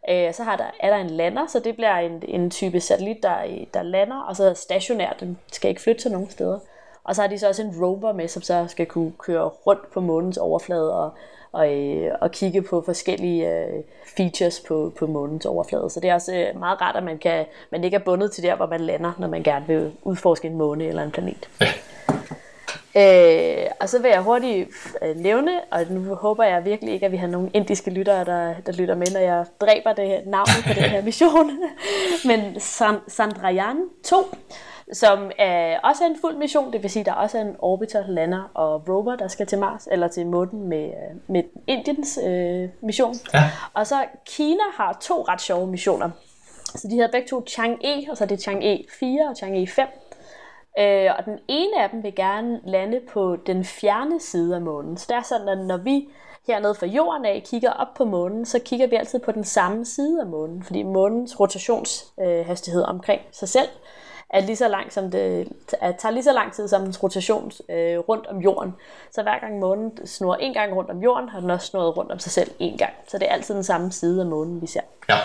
Så 0.09 0.43
har 0.43 0.56
der, 0.56 0.71
er 0.81 0.91
der 0.91 0.97
en 0.97 1.11
lander, 1.11 1.47
så 1.47 1.61
det 1.61 1.77
bliver 1.77 1.97
en, 1.97 2.23
en 2.29 2.50
type 2.50 2.81
satellit, 2.81 3.23
der, 3.23 3.37
der 3.75 3.82
lander, 3.82 4.21
og 4.21 4.37
så 4.37 4.44
er 4.44 4.55
stationær, 4.55 5.17
den 5.21 5.38
skal 5.53 5.69
ikke 5.69 5.82
flytte 5.82 6.03
til 6.03 6.11
nogen 6.11 6.31
steder. 6.31 6.59
Og 7.05 7.14
så 7.14 7.23
har 7.23 7.29
de 7.29 7.38
så 7.38 7.49
også 7.49 7.62
en 7.62 7.75
rover 7.82 8.12
med, 8.12 8.29
som 8.29 8.43
så 8.43 8.67
skal 8.69 8.86
kunne 8.86 9.13
køre 9.19 9.44
rundt 9.44 9.91
på 9.91 10.01
månens 10.01 10.36
overflade 10.36 10.94
og 10.94 11.13
og, 11.53 11.77
øh, 11.77 12.13
og 12.20 12.31
kigge 12.31 12.63
på 12.63 12.82
forskellige 12.86 13.58
øh, 13.58 13.82
features 14.17 14.60
på, 14.60 14.93
på 14.98 15.06
månens 15.06 15.46
overflade. 15.46 15.91
Så 15.91 16.01
det 16.01 16.10
er 16.10 16.15
også 16.15 16.34
øh, 16.34 16.60
meget 16.60 16.81
rart, 16.81 16.96
at 16.96 17.03
man, 17.03 17.19
kan, 17.19 17.46
man 17.70 17.84
ikke 17.84 17.94
er 17.94 18.01
bundet 18.01 18.32
til 18.32 18.43
der, 18.43 18.56
hvor 18.56 18.67
man 18.67 18.81
lander, 18.81 19.13
når 19.19 19.29
man 19.29 19.43
gerne 19.43 19.67
vil 19.67 19.93
udforske 20.03 20.48
en 20.48 20.56
måne 20.56 20.84
eller 20.84 21.03
en 21.03 21.10
planet. 21.10 21.48
Ja. 21.60 21.67
Øh, 22.96 23.70
og 23.81 23.89
så 23.89 24.03
vil 24.03 24.08
jeg 24.08 24.20
hurtigt 24.20 24.69
øh, 25.03 25.17
nævne, 25.17 25.60
og 25.70 25.81
nu 25.91 26.15
håber 26.15 26.44
jeg 26.44 26.65
virkelig 26.65 26.94
ikke, 26.94 27.06
at 27.06 27.13
vi 27.13 27.17
har 27.17 27.27
nogle 27.27 27.51
indiske 27.55 27.91
lyttere, 27.91 28.25
der, 28.25 28.55
der 28.67 28.72
lytter 28.72 28.94
med, 28.94 29.06
når 29.13 29.20
jeg 29.20 29.44
dræber 29.60 29.93
det 29.93 30.06
her 30.06 30.20
navn 30.27 30.48
på 30.67 30.72
den 30.75 30.82
her 30.82 31.03
mission. 31.08 31.51
Men 32.25 32.60
Sandrayan 33.08 33.77
2 34.05 34.17
som 34.93 35.31
er 35.39 35.79
også 35.79 36.05
er 36.05 36.09
en 36.09 36.17
fuld 36.20 36.37
mission, 36.37 36.73
det 36.73 36.82
vil 36.82 36.91
sige, 36.91 37.01
at 37.01 37.06
der 37.06 37.13
også 37.13 37.39
er 37.39 37.43
en 37.43 37.56
orbiter, 37.59 38.06
lander 38.06 38.51
og 38.55 38.89
rover, 38.89 39.17
der 39.17 39.29
skal 39.29 39.47
til 39.47 39.59
Mars, 39.59 39.89
eller 39.91 40.09
til 40.09 40.27
månen 40.27 40.69
med, 40.69 40.91
med 41.27 41.43
Indiens 41.67 42.19
øh, 42.27 42.69
mission. 42.82 43.15
Ja. 43.35 43.51
Og 43.75 43.87
så 43.87 44.05
Kina 44.27 44.63
har 44.75 44.99
to 45.01 45.25
ret 45.29 45.41
sjove 45.41 45.67
missioner. 45.67 46.11
Så 46.65 46.89
de 46.89 46.94
hedder 46.94 47.11
begge 47.11 47.29
to 47.29 47.44
Chang'e, 47.51 48.11
og 48.11 48.17
så 48.17 48.25
er 48.25 48.29
det 48.29 48.49
Chang'e 48.49 48.99
4 49.01 49.29
og 49.29 49.37
Chang'e 49.43 49.75
5. 49.75 49.87
Øh, 50.79 51.11
og 51.19 51.25
den 51.25 51.39
ene 51.49 51.82
af 51.82 51.91
dem 51.91 52.03
vil 52.03 52.15
gerne 52.15 52.61
lande 52.65 53.01
på 53.13 53.37
den 53.47 53.65
fjerne 53.65 54.20
side 54.20 54.55
af 54.55 54.61
månen. 54.61 54.97
Så 54.97 55.06
det 55.09 55.17
er 55.17 55.23
sådan, 55.23 55.49
at 55.49 55.59
når 55.59 55.77
vi 55.77 56.09
hernede 56.47 56.75
fra 56.75 56.87
jorden 56.87 57.25
af 57.25 57.43
kigger 57.47 57.70
op 57.70 57.94
på 57.97 58.05
månen, 58.05 58.47
så 58.47 58.59
kigger 58.59 58.87
vi 58.87 58.97
altid 58.97 59.19
på 59.19 59.32
den 59.32 59.44
samme 59.44 59.85
side 59.85 60.20
af 60.20 60.27
månen, 60.27 60.63
fordi 60.63 60.82
månens 60.82 61.41
rotationshastighed 61.41 62.82
øh, 62.82 62.89
omkring 62.89 63.20
sig 63.32 63.49
selv 63.49 63.69
er 64.31 64.41
lige 64.41 64.56
så 64.56 64.69
lang 64.69 64.93
som 64.93 65.10
det, 65.10 65.49
at 65.81 65.96
tager 65.99 66.13
lige 66.13 66.22
så 66.22 66.32
lang 66.32 66.53
tid 66.53 66.69
som 66.69 66.82
dens 66.82 67.03
rotation 67.03 67.53
øh, 67.69 67.99
rundt 67.99 68.27
om 68.27 68.39
jorden. 68.39 68.75
Så 69.10 69.22
hver 69.22 69.39
gang 69.41 69.58
månen 69.58 70.06
snurrer 70.06 70.37
en 70.37 70.55
gang 70.55 70.77
rundt 70.77 70.91
om 70.91 71.03
jorden, 71.03 71.29
har 71.29 71.41
den 71.41 71.51
også 71.51 71.67
snurret 71.67 71.96
rundt 71.96 72.13
om 72.13 72.19
sig 72.19 72.32
selv 72.32 72.51
en 72.58 72.79
gang. 72.79 72.93
Så 73.08 73.19
det 73.19 73.29
er 73.29 73.32
altid 73.32 73.55
den 73.55 73.65
samme 73.65 73.93
side 73.93 74.20
af 74.20 74.27
månen, 74.27 74.63
vi 74.63 74.67
ser. 74.67 74.81
Ja. 75.08 75.17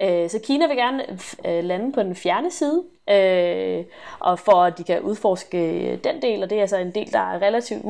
Øh, 0.00 0.30
så 0.30 0.38
Kina 0.38 0.66
vil 0.66 0.76
gerne 0.76 1.02
øh, 1.44 1.64
lande 1.64 1.92
på 1.92 2.02
den 2.02 2.14
fjerne 2.14 2.50
side, 2.50 2.82
øh, 3.10 3.84
og 4.18 4.38
for 4.38 4.62
at 4.64 4.78
de 4.78 4.84
kan 4.84 5.00
udforske 5.00 5.96
den 5.96 6.22
del, 6.22 6.42
og 6.42 6.50
det 6.50 6.56
er 6.56 6.60
altså 6.60 6.76
en 6.76 6.94
del, 6.94 7.12
der 7.12 7.18
er 7.18 7.42
relativt 7.42 7.82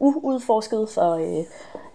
uudforsket 0.00 0.88
for, 0.94 1.14
øh, 1.14 1.44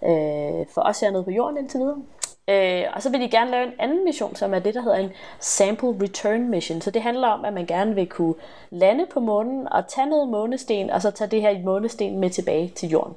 øh, 0.02 0.66
for 0.74 0.80
os 0.80 1.00
hernede 1.00 1.24
på 1.24 1.30
jorden 1.30 1.58
indtil 1.58 1.80
videre. 1.80 2.02
Øh, 2.48 2.82
og 2.94 3.02
så 3.02 3.10
vil 3.10 3.20
de 3.20 3.28
gerne 3.28 3.50
lave 3.50 3.66
en 3.66 3.72
anden 3.78 4.04
mission, 4.04 4.36
som 4.36 4.54
er 4.54 4.58
det, 4.58 4.74
der 4.74 4.82
hedder 4.82 4.96
en 4.96 5.12
Sample 5.40 5.88
Return 6.02 6.50
Mission. 6.50 6.80
Så 6.80 6.90
det 6.90 7.02
handler 7.02 7.28
om, 7.28 7.44
at 7.44 7.52
man 7.52 7.66
gerne 7.66 7.94
vil 7.94 8.06
kunne 8.06 8.34
lande 8.70 9.06
på 9.12 9.20
månen 9.20 9.68
og 9.72 9.88
tage 9.88 10.06
noget 10.06 10.28
månesten, 10.28 10.90
og 10.90 11.02
så 11.02 11.10
tage 11.10 11.30
det 11.30 11.40
her 11.40 11.62
månesten 11.62 12.20
med 12.20 12.30
tilbage 12.30 12.68
til 12.68 12.88
jorden. 12.88 13.14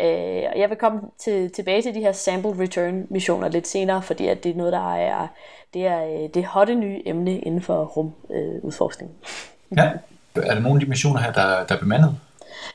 Øh, 0.00 0.42
og 0.52 0.58
jeg 0.58 0.70
vil 0.70 0.76
komme 0.76 1.00
til, 1.18 1.50
tilbage 1.50 1.82
til 1.82 1.94
de 1.94 2.00
her 2.00 2.12
Sample 2.12 2.62
Return 2.62 3.06
missioner 3.10 3.48
lidt 3.48 3.68
senere, 3.68 4.02
fordi 4.02 4.26
at 4.28 4.44
det 4.44 4.50
er 4.50 4.56
noget, 4.56 4.72
der 4.72 4.94
er 4.94 5.28
det, 5.74 5.86
er, 5.86 6.04
øh, 6.04 6.28
det 6.34 6.44
hotte 6.44 6.74
nye 6.74 7.02
emne 7.06 7.38
inden 7.38 7.62
for 7.62 7.84
rumudforskning. 7.84 9.10
Øh, 9.72 9.78
ja. 9.78 9.90
Er 10.36 10.54
der 10.54 10.60
nogle 10.60 10.76
af 10.76 10.80
de 10.80 10.86
missioner 10.86 11.20
her, 11.20 11.32
der, 11.32 11.64
der 11.66 11.74
er 11.74 11.78
bemandet? 11.78 12.16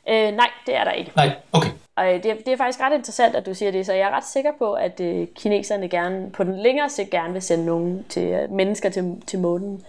Øh, 0.10 0.32
nej, 0.32 0.50
det 0.66 0.76
er 0.76 0.84
der 0.84 0.92
ikke. 0.92 1.12
Nej, 1.16 1.36
okay. 1.54 1.70
Og 1.96 2.14
øh, 2.14 2.24
det, 2.24 2.46
det 2.46 2.48
er 2.48 2.58
faktisk 2.58 2.80
ret 2.80 2.94
interessant, 2.96 3.36
at 3.36 3.46
du 3.46 3.54
siger 3.54 3.72
det, 3.72 3.86
så 3.86 3.94
jeg 3.94 4.08
er 4.08 4.16
ret 4.16 4.26
sikker 4.26 4.52
på, 4.58 4.74
at 4.74 5.00
øh, 5.00 5.28
kineserne 5.36 5.90
gerne 5.90 6.32
på 6.32 6.44
den 6.44 6.60
længere 6.60 6.90
sigt 6.90 7.10
gerne 7.10 7.34
vil 7.34 7.42
sende 7.42 7.66
nogen 7.66 8.06
til, 8.10 8.28
øh, 8.28 8.52
mennesker 8.52 8.90
til, 8.90 9.22
til 9.28 9.40
månen. 9.40 9.86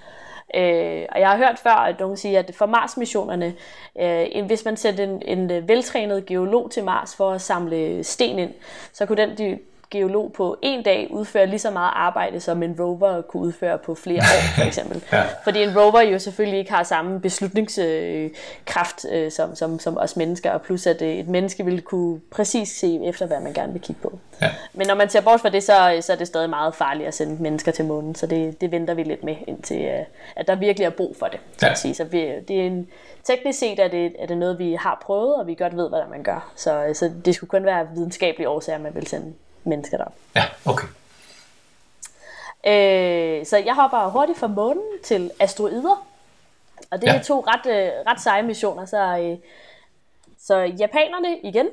Øh, 0.55 1.07
og 1.13 1.21
jeg 1.21 1.31
har 1.31 1.37
hørt 1.37 1.59
før, 1.59 1.71
at 1.71 2.01
nogen 2.01 2.17
siger, 2.17 2.39
at 2.39 2.55
for 2.55 2.67
Mars-missionerne, 2.67 3.55
øh, 4.01 4.47
hvis 4.47 4.65
man 4.65 4.77
sendte 4.77 5.05
en, 5.05 5.23
en 5.23 5.51
øh, 5.51 5.69
veltrænet 5.69 6.27
geolog 6.27 6.71
til 6.71 6.85
Mars 6.85 7.17
for 7.17 7.31
at 7.31 7.41
samle 7.41 8.05
sten 8.05 8.39
ind, 8.39 8.55
så 8.93 9.07
kunne 9.07 9.23
den 9.23 9.39
de, 9.39 9.59
geolog 9.91 10.33
på 10.33 10.57
en 10.63 10.83
dag 10.83 11.09
udføre 11.11 11.47
lige 11.47 11.59
så 11.59 11.71
meget 11.71 11.91
arbejde, 11.95 12.41
som 12.41 12.63
en 12.63 12.77
rover 12.81 13.23
kunne 13.23 13.43
udføre 13.43 13.79
på 13.79 13.95
flere 13.95 14.19
år, 14.19 14.55
for 14.57 14.67
eksempel. 14.71 15.05
ja. 15.13 15.23
Fordi 15.45 15.63
en 15.63 15.79
rover 15.79 16.01
jo 16.01 16.19
selvfølgelig 16.19 16.59
ikke 16.59 16.73
har 16.73 16.83
samme 16.83 17.21
beslutningskraft 17.21 19.07
øh, 19.13 19.31
som, 19.31 19.55
som, 19.55 19.79
som 19.79 19.99
os 19.99 20.17
mennesker, 20.17 20.51
og 20.51 20.63
plus 20.63 20.87
at 20.87 21.03
øh, 21.03 21.09
et 21.09 21.29
menneske 21.29 21.65
ville 21.65 21.81
kunne 21.81 22.21
præcis 22.31 22.69
se 22.69 23.01
efter, 23.05 23.27
hvad 23.27 23.41
man 23.41 23.53
gerne 23.53 23.73
vil 23.73 23.83
kigge 23.83 24.03
på. 24.03 24.19
Ja. 24.43 24.51
Men 24.73 24.87
når 24.87 24.95
man 24.95 25.09
ser 25.11 25.21
bort 25.21 25.41
fra 25.41 25.49
det, 25.49 25.63
så, 25.63 25.99
så 26.01 26.13
er 26.13 26.17
det 26.17 26.27
stadig 26.27 26.51
meget 26.51 26.75
farligt 26.75 27.09
at 27.09 27.15
sende 27.15 27.43
mennesker 27.43 27.73
til 27.73 27.85
månen, 27.85 28.15
så 28.15 28.27
det, 28.27 28.61
det 28.61 28.71
venter 28.71 28.95
vi 28.95 29.03
lidt 29.03 29.25
med, 29.25 29.37
indtil 29.47 29.85
øh, 29.85 30.05
at 30.37 30.47
der 30.47 30.55
virkelig 30.55 30.87
er 30.87 30.91
brug 30.91 31.17
for 31.19 31.27
det. 31.27 31.41
Ja. 31.63 31.75
Sige. 31.75 31.95
Så 31.95 32.05
vi, 32.05 32.19
det 32.49 32.61
er 32.61 32.67
en, 32.67 32.89
teknisk 33.25 33.59
set 33.59 33.79
er 33.79 33.89
det, 33.89 34.13
er 34.19 34.27
det 34.27 34.39
noget, 34.39 34.59
vi 34.59 34.73
har 34.73 35.03
prøvet, 35.03 35.35
og 35.37 35.47
vi 35.47 35.55
godt 35.55 35.77
ved, 35.77 35.89
hvad 35.89 36.01
man 36.11 36.23
gør. 36.23 36.53
Så, 36.57 36.91
så 36.95 37.11
det 37.25 37.35
skulle 37.35 37.49
kun 37.49 37.65
være 37.65 37.89
videnskabelige 37.95 38.49
årsager, 38.49 38.79
man 38.79 38.95
vil 38.95 39.07
sende 39.07 39.33
mennesker 39.67 39.97
der. 39.97 40.13
Ja, 40.37 40.45
okay. 40.65 40.87
Øh, 42.67 43.47
så 43.47 43.57
jeg 43.57 43.75
hopper 43.75 44.11
hurtigt 44.11 44.39
fra 44.39 44.47
månen 44.47 44.83
til 45.05 45.31
asteroider. 45.41 46.07
Og 46.91 47.01
det 47.01 47.07
ja. 47.07 47.15
er 47.15 47.23
to 47.23 47.45
ret, 47.47 47.67
øh, 47.67 47.93
ret 48.07 48.21
seje 48.21 48.43
missioner. 48.43 48.85
Så, 48.85 49.19
øh, 49.19 49.39
så 50.39 50.57
japanerne 50.57 51.39
igen 51.39 51.67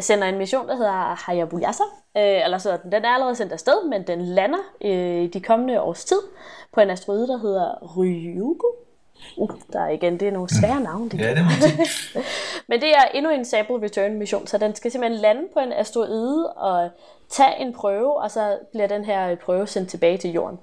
sender 0.00 0.28
en 0.28 0.38
mission, 0.38 0.68
der 0.68 0.76
hedder 0.76 1.26
Hayabusa. 1.26 1.82
Øh, 2.16 2.44
eller 2.44 2.58
så 2.58 2.78
den 2.82 3.04
er 3.04 3.10
allerede 3.14 3.36
sendt 3.36 3.52
afsted, 3.52 3.88
men 3.88 4.06
den 4.06 4.22
lander 4.22 4.58
øh, 4.80 5.32
de 5.32 5.40
kommende 5.40 5.80
års 5.80 6.04
tid 6.04 6.20
på 6.72 6.80
en 6.80 6.90
asteroide, 6.90 7.28
der 7.28 7.38
hedder 7.38 7.96
Ryugu. 7.96 8.66
Uh, 9.36 9.50
der 9.72 9.80
er 9.80 9.88
igen, 9.88 10.20
det 10.20 10.28
er 10.28 10.32
nogle 10.32 10.48
svære 10.48 10.80
navne. 10.80 11.10
Det. 11.10 11.20
Ja, 11.20 11.34
det 11.34 11.44
må 11.44 11.50
Men 12.68 12.80
det 12.80 12.90
er 12.90 13.04
endnu 13.14 13.30
en 13.30 13.44
Sable 13.44 13.82
Return 13.82 14.14
mission, 14.14 14.46
så 14.46 14.58
den 14.58 14.74
skal 14.74 14.90
simpelthen 14.90 15.20
lande 15.20 15.42
på 15.52 15.60
en 15.60 15.72
asteroide 15.72 16.52
og 16.52 16.90
tage 17.28 17.60
en 17.60 17.72
prøve, 17.72 18.16
og 18.22 18.30
så 18.30 18.58
bliver 18.72 18.86
den 18.86 19.04
her 19.04 19.36
prøve 19.36 19.66
sendt 19.66 19.90
tilbage 19.90 20.18
til 20.18 20.32
jorden. 20.32 20.58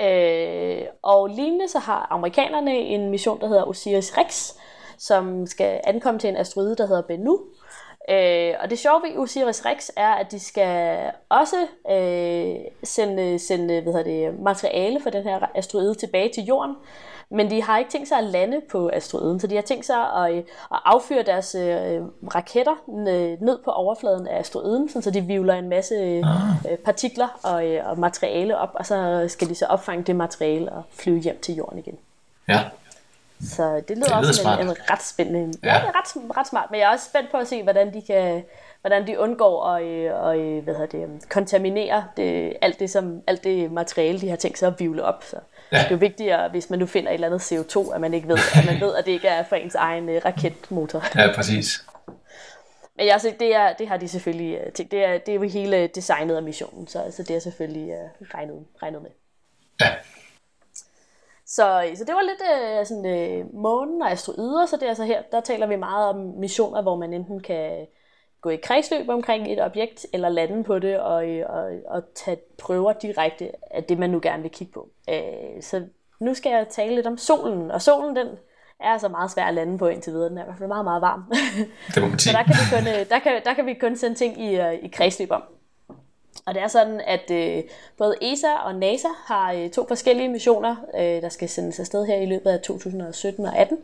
Øh, 0.00 0.86
og 1.02 1.26
lignende 1.28 1.68
så 1.68 1.78
har 1.78 2.06
amerikanerne 2.10 2.74
en 2.76 3.10
mission, 3.10 3.40
der 3.40 3.48
hedder 3.48 3.64
Osiris 3.64 4.18
Rex, 4.18 4.52
som 4.98 5.46
skal 5.46 5.80
ankomme 5.84 6.20
til 6.20 6.30
en 6.30 6.36
asteroide, 6.36 6.76
der 6.76 6.86
hedder 6.86 7.02
Bennu. 7.02 7.40
Øh, 8.10 8.54
og 8.60 8.70
det 8.70 8.78
sjove 8.78 9.02
ved 9.02 9.18
Osiris 9.18 9.66
Rex 9.66 9.88
er, 9.96 10.08
at 10.08 10.30
de 10.30 10.40
skal 10.40 10.98
også 11.28 11.56
øh, 11.90 12.56
sende, 12.84 13.38
sende 13.38 13.80
hvad 13.80 14.04
det, 14.04 14.40
materiale 14.40 15.00
for 15.00 15.10
den 15.10 15.22
her 15.22 15.46
asteroide 15.54 15.94
tilbage 15.94 16.32
til 16.34 16.44
jorden. 16.44 16.76
Men 17.30 17.50
de 17.50 17.62
har 17.62 17.78
ikke 17.78 17.90
tænkt 17.90 18.08
sig 18.08 18.18
at 18.18 18.24
lande 18.24 18.60
på 18.70 18.90
asteroiden, 18.92 19.40
så 19.40 19.46
de 19.46 19.54
har 19.54 19.62
tænkt 19.62 19.86
sig 19.86 19.96
at, 19.96 20.32
øh, 20.32 20.38
at 20.72 20.80
affyre 20.84 21.22
deres 21.22 21.54
øh, 21.54 22.02
raketter 22.34 22.74
ned 23.40 23.58
på 23.64 23.70
overfladen 23.70 24.26
af 24.26 24.38
asteroiden, 24.38 25.02
så 25.02 25.10
de 25.10 25.20
vivler 25.20 25.54
en 25.54 25.68
masse 25.68 25.94
ah. 25.96 26.72
øh, 26.72 26.78
partikler 26.78 27.40
og, 27.42 27.66
øh, 27.66 27.88
og 27.88 27.98
materiale 27.98 28.58
op, 28.58 28.70
og 28.74 28.86
så 28.86 29.24
skal 29.28 29.48
de 29.48 29.54
så 29.54 29.66
opfange 29.66 30.04
det 30.04 30.16
materiale 30.16 30.72
og 30.72 30.82
flyve 30.90 31.18
hjem 31.18 31.40
til 31.40 31.54
jorden 31.54 31.78
igen. 31.78 31.98
Ja. 32.48 32.60
Så 33.40 33.62
det 33.64 33.74
lyder, 33.74 33.86
det 33.88 33.96
lyder 33.96 34.28
også 34.28 34.58
en, 34.60 34.68
en 34.68 34.76
ret 34.90 35.02
spændende. 35.02 35.58
Ja, 35.62 35.74
ja 35.74 35.80
det 35.80 35.88
er 35.88 35.98
ret, 35.98 36.36
ret 36.36 36.48
smart, 36.48 36.70
men 36.70 36.80
jeg 36.80 36.86
er 36.86 36.92
også 36.92 37.04
spændt 37.04 37.30
på 37.30 37.36
at 37.36 37.48
se, 37.48 37.62
hvordan 37.62 37.94
de 37.94 38.02
kan 38.02 38.42
hvordan 38.86 39.06
de 39.06 39.18
undgår 39.18 39.64
at, 39.64 39.82
øh, 39.82 40.30
at, 40.30 40.38
øh, 40.38 40.64
hvad 40.64 40.74
hedder 40.74 41.06
det, 41.06 41.28
kontaminere 41.28 42.04
det, 42.16 42.56
alt, 42.62 42.80
det, 42.80 42.90
som, 42.90 43.22
alt 43.26 43.44
det 43.44 43.72
materiale, 43.72 44.20
de 44.20 44.28
har 44.28 44.36
tænkt 44.36 44.58
sig 44.58 44.66
at 44.68 44.74
vivle 44.78 45.04
op. 45.04 45.24
Så 45.24 45.36
ja. 45.72 45.76
det 45.76 45.84
er 45.84 45.90
jo 45.90 45.96
vigtigt, 45.96 46.34
hvis 46.50 46.70
man 46.70 46.78
nu 46.78 46.86
finder 46.86 47.10
et 47.10 47.14
eller 47.14 47.26
andet 47.26 47.52
CO2, 47.52 47.94
at 47.94 48.00
man 48.00 48.14
ikke 48.14 48.28
ved, 48.28 48.38
at 48.54 48.66
man 48.66 48.80
ved, 48.80 48.94
at 48.94 49.06
det 49.06 49.12
ikke 49.12 49.28
er 49.28 49.44
for 49.44 49.56
ens 49.56 49.74
egen 49.74 50.08
uh, 50.08 50.14
raketmotor. 50.24 51.04
Ja, 51.14 51.32
præcis. 51.34 51.84
Men 52.96 53.08
altså, 53.08 53.32
det, 53.40 53.54
er, 53.54 53.72
det 53.72 53.88
har 53.88 53.96
de 53.96 54.08
selvfølgelig 54.08 54.58
tænkt. 54.74 54.92
Det 54.92 55.04
er, 55.04 55.18
det 55.18 55.28
er 55.28 55.34
jo 55.34 55.42
hele 55.42 55.86
designet 55.86 56.36
af 56.36 56.42
missionen, 56.42 56.86
så 56.86 57.00
altså, 57.00 57.22
det 57.22 57.36
er 57.36 57.40
selvfølgelig 57.40 57.94
regnet, 58.34 58.64
regnet 58.82 59.02
med. 59.02 59.10
Ja. 59.80 59.92
Så, 61.46 61.90
så 61.94 62.04
det 62.04 62.14
var 62.14 62.22
lidt 62.22 62.42
uh, 62.80 62.86
sådan 62.86 63.40
uh, 63.40 63.62
månen 63.62 64.02
og 64.02 64.10
asteroider, 64.10 64.66
så 64.66 64.76
det 64.76 64.82
er 64.82 64.88
altså 64.88 65.04
her, 65.04 65.22
der 65.32 65.40
taler 65.40 65.66
vi 65.66 65.76
meget 65.76 66.08
om 66.08 66.16
missioner, 66.16 66.82
hvor 66.82 66.96
man 66.96 67.12
enten 67.12 67.40
kan 67.40 67.86
gå 68.40 68.50
i 68.50 68.56
kredsløb 68.56 69.08
omkring 69.08 69.52
et 69.52 69.64
objekt, 69.64 70.06
eller 70.12 70.28
lande 70.28 70.64
på 70.64 70.78
det 70.78 71.00
og, 71.00 71.28
øh, 71.28 71.44
og, 71.48 71.70
og 71.86 72.02
tage 72.14 72.38
prøver 72.58 72.92
direkte 72.92 73.50
af 73.70 73.84
det, 73.84 73.98
man 73.98 74.10
nu 74.10 74.20
gerne 74.22 74.42
vil 74.42 74.50
kigge 74.50 74.72
på. 74.72 74.88
Øh, 75.10 75.62
så 75.62 75.82
nu 76.20 76.34
skal 76.34 76.50
jeg 76.50 76.68
tale 76.68 76.94
lidt 76.94 77.06
om 77.06 77.18
solen, 77.18 77.70
og 77.70 77.82
solen 77.82 78.16
den 78.16 78.26
er 78.80 78.88
altså 78.88 79.08
meget 79.08 79.30
svær 79.30 79.44
at 79.44 79.54
lande 79.54 79.78
på 79.78 79.86
indtil 79.86 80.12
videre. 80.12 80.28
Den 80.28 80.38
er 80.38 80.42
i 80.42 80.44
hvert 80.44 80.58
fald 80.58 80.68
meget, 80.68 80.84
meget 80.84 81.02
varm. 81.02 81.24
Det 81.94 82.02
må 82.02 82.08
man 82.08 82.18
sige. 82.18 82.32
så 82.32 82.38
der 82.38 82.44
kan, 82.44 82.54
vi 82.54 82.76
kun, 82.76 82.88
øh, 82.88 83.08
der, 83.08 83.18
kan, 83.18 83.42
der 83.44 83.54
kan 83.54 83.66
vi 83.66 83.74
kun 83.74 83.96
sende 83.96 84.16
ting 84.16 84.42
i, 84.42 84.60
i 84.82 84.88
kredsløb 84.88 85.30
om. 85.30 85.42
Og 86.46 86.54
det 86.54 86.62
er 86.62 86.68
sådan, 86.68 87.00
at 87.00 87.30
øh, 87.30 87.62
både 87.98 88.14
ESA 88.22 88.52
og 88.64 88.74
NASA 88.74 89.08
har 89.24 89.52
øh, 89.52 89.70
to 89.70 89.86
forskellige 89.88 90.28
missioner, 90.28 90.76
øh, 90.94 91.22
der 91.22 91.28
skal 91.28 91.48
sendes 91.48 91.80
afsted 91.80 92.06
her 92.06 92.16
i 92.16 92.26
løbet 92.26 92.50
af 92.50 92.60
2017 92.60 93.46
og 93.46 93.56
18. 93.56 93.78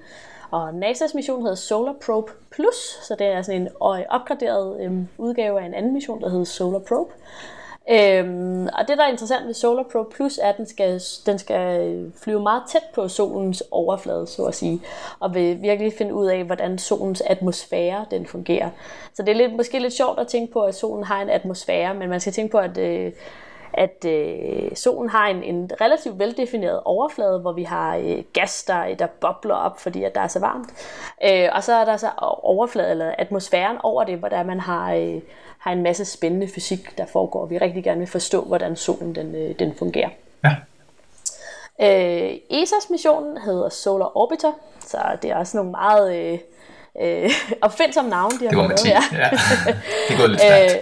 Og 0.51 0.69
NASA's 0.71 1.15
mission 1.15 1.43
hedder 1.43 1.55
Solar 1.55 1.95
Probe 2.07 2.33
Plus, 2.51 2.99
så 3.03 3.17
det 3.19 3.27
er 3.27 3.43
sådan 3.43 3.61
en 3.61 3.67
øh, 3.67 4.05
opgraderet 4.11 4.81
øh, 4.81 4.93
udgave 5.19 5.61
af 5.61 5.67
en 5.67 5.75
anden 5.75 5.93
mission, 5.93 6.21
der 6.21 6.29
hedder 6.29 6.45
Solar 6.45 6.79
Probe. 6.79 7.13
Øhm, 7.91 8.67
og 8.67 8.89
det, 8.89 8.99
der 8.99 9.05
er 9.05 9.11
interessant 9.11 9.47
ved 9.47 9.55
Solar 9.55 9.83
Pro 9.83 10.03
Plus, 10.03 10.39
er, 10.39 10.49
at 10.49 10.57
den 10.57 10.67
skal, 10.67 11.01
den 11.27 11.39
skal 11.39 12.13
flyve 12.23 12.41
meget 12.41 12.63
tæt 12.69 12.83
på 12.95 13.09
solens 13.09 13.63
overflade, 13.71 14.27
så 14.27 14.45
at 14.45 14.55
sige, 14.55 14.81
og 15.21 15.35
vil 15.35 15.63
virkelig 15.63 15.93
finde 15.99 16.15
ud 16.15 16.27
af, 16.27 16.45
hvordan 16.45 16.79
solens 16.79 17.21
atmosfære 17.21 18.07
den 18.11 18.27
fungerer. 18.27 18.71
Så 19.15 19.23
det 19.23 19.29
er 19.29 19.37
lidt, 19.37 19.57
måske 19.57 19.79
lidt 19.79 19.93
sjovt 19.93 20.19
at 20.19 20.27
tænke 20.27 20.53
på, 20.53 20.61
at 20.61 20.75
solen 20.75 21.05
har 21.05 21.23
en 21.23 21.31
atmosfære, 21.31 21.95
men 21.95 22.09
man 22.09 22.21
skal 22.21 22.33
tænke 22.33 22.53
på, 22.53 22.59
at 22.59 22.79
øh, 22.79 23.13
at 23.73 24.05
øh, 24.05 24.71
solen 24.75 25.11
har 25.11 25.29
en, 25.29 25.43
en 25.43 25.71
relativt 25.81 26.19
veldefineret 26.19 26.81
overflade, 26.85 27.39
hvor 27.39 27.53
vi 27.53 27.63
har 27.63 27.97
øh, 27.97 28.23
gas, 28.33 28.65
der, 28.65 28.95
der 28.95 29.07
bobler 29.07 29.55
op, 29.55 29.81
fordi 29.81 30.05
at 30.05 30.15
der 30.15 30.21
er 30.21 30.29
så 30.29 30.41
varmt. 30.41 30.69
Øh, 31.25 31.49
og 31.53 31.65
så 31.65 31.73
er 31.73 31.85
der 31.85 31.97
så 31.97 32.09
overflade, 32.43 32.91
eller 32.91 33.15
atmosfæren 33.19 33.77
over 33.83 34.05
det, 34.05 34.19
hvor 34.19 34.29
der 34.29 34.43
man 34.43 34.61
har, 34.61 34.95
øh, 34.95 35.21
har 35.63 35.73
en 35.73 35.83
masse 35.83 36.05
spændende 36.05 36.49
fysik, 36.49 36.99
der 36.99 37.07
foregår. 37.07 37.47
Vi 37.47 37.59
rigtig 37.59 37.85
gerne 37.85 37.99
vil 37.99 38.09
forstå, 38.09 38.43
hvordan 38.43 38.77
solen 38.77 39.15
den, 39.15 39.35
øh, 39.35 39.59
den 39.59 39.75
fungerer. 39.75 40.11
Ja. 40.45 40.55
Øh, 41.81 42.37
ESA's 42.53 42.91
mission 42.91 43.37
hedder 43.45 43.69
Solar 43.69 44.17
Orbiter, 44.17 44.53
så 44.81 44.99
det 45.23 45.31
er 45.31 45.37
også 45.37 45.57
nogle 45.57 45.71
meget... 45.71 46.17
Øh, 46.17 46.39
øh, 47.01 47.31
opfindsomme 47.67 48.11
navne, 48.11 48.39
de 48.39 48.45
har 48.45 48.51
det 48.51 48.59
må 48.59 48.69
man 48.69 48.79
sige. 48.79 48.95
Ja. 49.13 49.31
det 50.09 50.19
går 50.19 50.27
lidt 50.27 50.41
stærkt. 50.41 50.73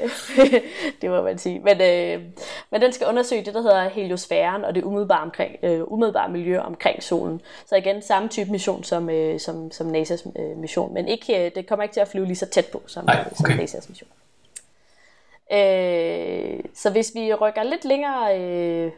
det 1.03 1.11
må 1.11 1.23
man 1.23 1.39
sige. 1.39 1.61
Men, 1.61 1.81
øh, 1.81 2.23
men 2.71 2.83
den 2.83 2.93
skal 2.93 3.07
undersøge 3.07 3.45
det, 3.45 3.55
der 3.55 3.63
hedder 3.63 3.89
heliosfæren 3.89 4.65
og 4.65 4.75
det 4.75 4.85
umiddelbare, 4.85 5.23
omkring, 5.23 5.57
øh, 5.63 5.81
umiddelbare 5.93 6.31
miljø 6.31 6.59
omkring 6.61 7.03
solen. 7.03 7.41
Så 7.67 7.77
igen, 7.77 8.03
samme 8.03 8.29
type 8.29 8.51
mission 8.51 8.85
som, 8.85 9.11
øh, 9.11 9.41
som, 9.41 9.73
som 9.73 9.95
NASA's 9.95 10.41
øh, 10.41 10.57
mission, 10.57 10.95
men 10.95 11.09
ikke, 11.09 11.45
øh, 11.45 11.51
det 11.55 11.67
kommer 11.67 11.83
ikke 11.83 11.93
til 11.93 12.01
at 12.01 12.09
flyve 12.09 12.27
lige 12.27 12.37
så 12.37 12.47
tæt 12.47 12.67
på 12.67 12.83
som, 12.87 13.05
Nej, 13.05 13.21
okay. 13.21 13.37
som 13.37 13.47
NASA's 13.47 13.89
mission. 13.89 14.09
Øh, 15.53 16.61
så 16.75 16.91
hvis 16.91 17.13
vi 17.15 17.35
rykker 17.35 17.63
lidt 17.63 17.85
længere 17.85 18.41
øh, 18.41 18.93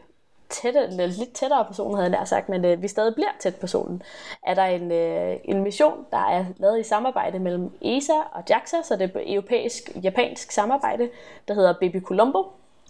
tætte, 0.49 0.87
lidt 0.89 1.33
tættere 1.33 1.65
på 1.65 1.73
solen, 1.73 1.95
havde 1.95 2.09
jeg 2.09 2.19
nær 2.19 2.25
sagt, 2.25 2.49
men 2.49 2.65
øh, 2.65 2.81
vi 2.81 2.87
stadig 2.87 3.15
bliver 3.15 3.31
tæt 3.39 3.55
på 3.55 3.67
solen, 3.67 4.03
er 4.43 4.53
der 4.53 4.63
en, 4.63 4.91
øh, 4.91 5.37
en 5.43 5.63
mission, 5.63 6.05
der 6.11 6.17
er 6.17 6.45
lavet 6.57 6.79
i 6.79 6.83
samarbejde 6.83 7.39
mellem 7.39 7.71
ESA 7.81 8.13
og 8.31 8.43
JAXA, 8.49 8.77
så 8.83 8.95
det 8.95 9.11
er 9.15 9.19
et 9.19 9.33
europæisk-japansk 9.33 10.51
samarbejde, 10.51 11.09
der 11.47 11.53
hedder 11.53 11.73
Baby 11.79 12.01
Colombo, 12.01 12.43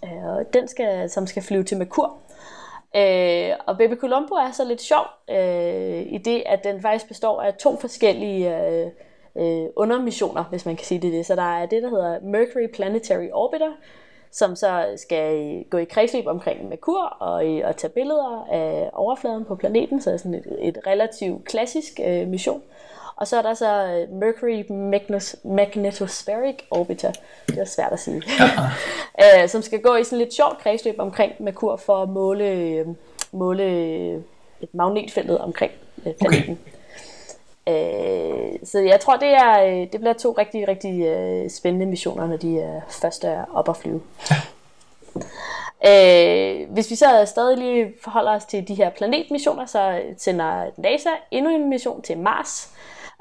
øh, 0.04 0.44
den 0.52 0.68
skal, 0.68 1.10
som 1.10 1.26
skal 1.26 1.42
flyve 1.42 1.64
til 1.64 1.76
Merkur. 1.76 2.16
Øh, 2.96 3.50
og 3.66 3.78
Baby 3.78 3.96
Colombo 3.96 4.34
er 4.34 4.50
så 4.52 4.64
lidt 4.64 4.82
sjov 4.82 5.04
øh, 5.30 6.06
i 6.06 6.18
det, 6.24 6.42
at 6.46 6.64
den 6.64 6.82
faktisk 6.82 7.08
består 7.08 7.42
af 7.42 7.54
to 7.54 7.76
forskellige 7.80 8.66
øh, 8.66 8.90
øh, 9.38 9.66
undermissioner, 9.76 10.44
hvis 10.44 10.66
man 10.66 10.76
kan 10.76 10.86
sige 10.86 11.00
det, 11.00 11.12
det. 11.12 11.26
Så 11.26 11.36
der 11.36 11.56
er 11.58 11.66
det, 11.66 11.82
der 11.82 11.88
hedder 11.88 12.20
Mercury 12.20 12.66
Planetary 12.72 13.28
Orbiter, 13.32 13.72
som 14.30 14.56
så 14.56 14.84
skal 14.96 15.64
gå 15.70 15.78
i 15.78 15.84
kredsløb 15.84 16.26
omkring 16.26 16.68
Merkur 16.68 17.02
og, 17.02 17.44
og 17.64 17.76
tage 17.76 17.90
billeder 17.90 18.46
af 18.52 18.90
overfladen 18.92 19.44
på 19.44 19.54
planeten, 19.54 20.00
så 20.00 20.10
er 20.10 20.16
sådan 20.16 20.34
et, 20.34 20.56
et 20.60 20.78
relativt 20.86 21.44
klassisk 21.44 22.00
øh, 22.04 22.28
mission. 22.28 22.62
Og 23.16 23.26
så 23.26 23.38
er 23.38 23.42
der 23.42 23.54
så 23.54 23.86
øh, 23.86 24.12
Mercury 24.12 24.64
Magnetospheric 25.44 26.56
Orbiter, 26.70 27.12
det 27.48 27.58
er 27.58 27.64
svært 27.64 27.92
at 27.92 28.00
sige, 28.00 28.22
øh, 29.22 29.48
som 29.48 29.62
skal 29.62 29.80
gå 29.80 29.94
i 29.94 30.04
sådan 30.04 30.18
lidt 30.18 30.34
sjovt 30.34 30.58
kredsløb 30.58 30.94
omkring 30.98 31.32
Merkur 31.38 31.76
for 31.76 32.02
at 32.02 32.08
måle, 32.08 32.44
øh, 32.44 32.86
måle 33.32 33.64
et 34.60 34.74
magnetfeltet 34.74 35.38
omkring 35.38 35.72
planeten. 36.02 36.58
Okay. 36.66 36.73
Øh, 37.68 38.58
så 38.64 38.78
jeg 38.78 39.00
tror, 39.00 39.16
det, 39.16 39.28
er, 39.28 39.64
øh, 39.64 39.92
det 39.92 40.00
bliver 40.00 40.12
to 40.12 40.32
rigtig, 40.32 40.68
rigtig 40.68 41.02
øh, 41.02 41.50
spændende 41.50 41.86
missioner, 41.86 42.26
når 42.26 42.36
de 42.36 42.54
øh, 42.54 42.82
først 42.88 43.24
er 43.24 43.44
op 43.54 43.68
at 43.68 43.76
flyve. 43.76 44.02
Ja. 44.30 44.36
Øh, 45.86 46.70
hvis 46.70 46.90
vi 46.90 46.94
så 46.94 47.22
stadig 47.26 47.58
lige 47.58 47.92
forholder 48.02 48.32
os 48.32 48.44
til 48.44 48.68
de 48.68 48.74
her 48.74 48.90
planetmissioner, 48.90 49.66
så 49.66 50.00
sender 50.18 50.70
NASA 50.76 51.10
endnu 51.30 51.50
en 51.50 51.68
mission 51.68 52.02
til 52.02 52.18
Mars. 52.18 52.72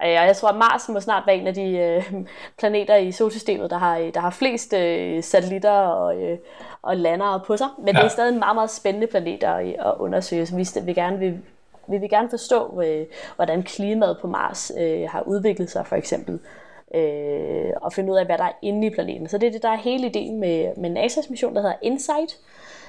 Øh, 0.03 0.07
og 0.19 0.25
jeg 0.27 0.35
tror, 0.35 0.49
at 0.49 0.55
Mars 0.55 0.89
må 0.89 0.99
snart 0.99 1.23
være 1.27 1.35
en 1.35 1.47
af 1.47 1.53
de 1.53 1.77
øh, 1.77 2.13
planeter 2.59 2.95
i 2.95 3.11
solsystemet, 3.11 3.69
der 3.69 3.77
har, 3.77 3.97
der 4.13 4.19
har 4.19 4.29
flest 4.29 4.73
øh, 4.73 5.23
satellitter 5.23 5.71
og, 5.71 6.21
øh, 6.21 6.37
og 6.81 6.97
landere 6.97 7.39
på 7.39 7.57
sig. 7.57 7.67
Men 7.77 7.95
ja. 7.95 7.99
det 7.99 8.05
er 8.05 8.09
stadig 8.09 8.33
en 8.33 8.39
meget, 8.39 8.55
meget 8.55 8.71
spændende 8.71 9.07
planet 9.07 9.43
at, 9.43 9.67
at 9.67 9.93
undersøge, 9.99 10.45
så 10.45 10.81
vi 10.85 10.93
gerne 10.93 11.19
vil, 11.19 11.39
vi 11.87 11.97
vil 11.97 12.09
gerne 12.09 12.29
forstå, 12.29 12.81
øh, 12.81 13.05
hvordan 13.35 13.63
klimaet 13.63 14.17
på 14.21 14.27
Mars 14.27 14.71
øh, 14.79 15.09
har 15.09 15.21
udviklet 15.21 15.69
sig, 15.69 15.87
for 15.87 15.95
eksempel. 15.95 16.39
Øh, 16.95 17.71
og 17.81 17.93
finde 17.93 18.11
ud 18.11 18.17
af, 18.17 18.25
hvad 18.25 18.37
der 18.37 18.43
er 18.43 18.51
inde 18.61 18.87
i 18.87 18.89
planeten. 18.89 19.27
Så 19.27 19.37
det 19.37 19.47
er 19.47 19.51
det, 19.51 19.63
der 19.63 19.69
er 19.69 19.77
hele 19.77 20.07
ideen 20.07 20.39
med, 20.39 20.75
med 20.77 20.97
NASA's 20.97 21.29
mission, 21.29 21.55
der 21.55 21.61
hedder 21.61 21.75
InSight, 21.81 22.39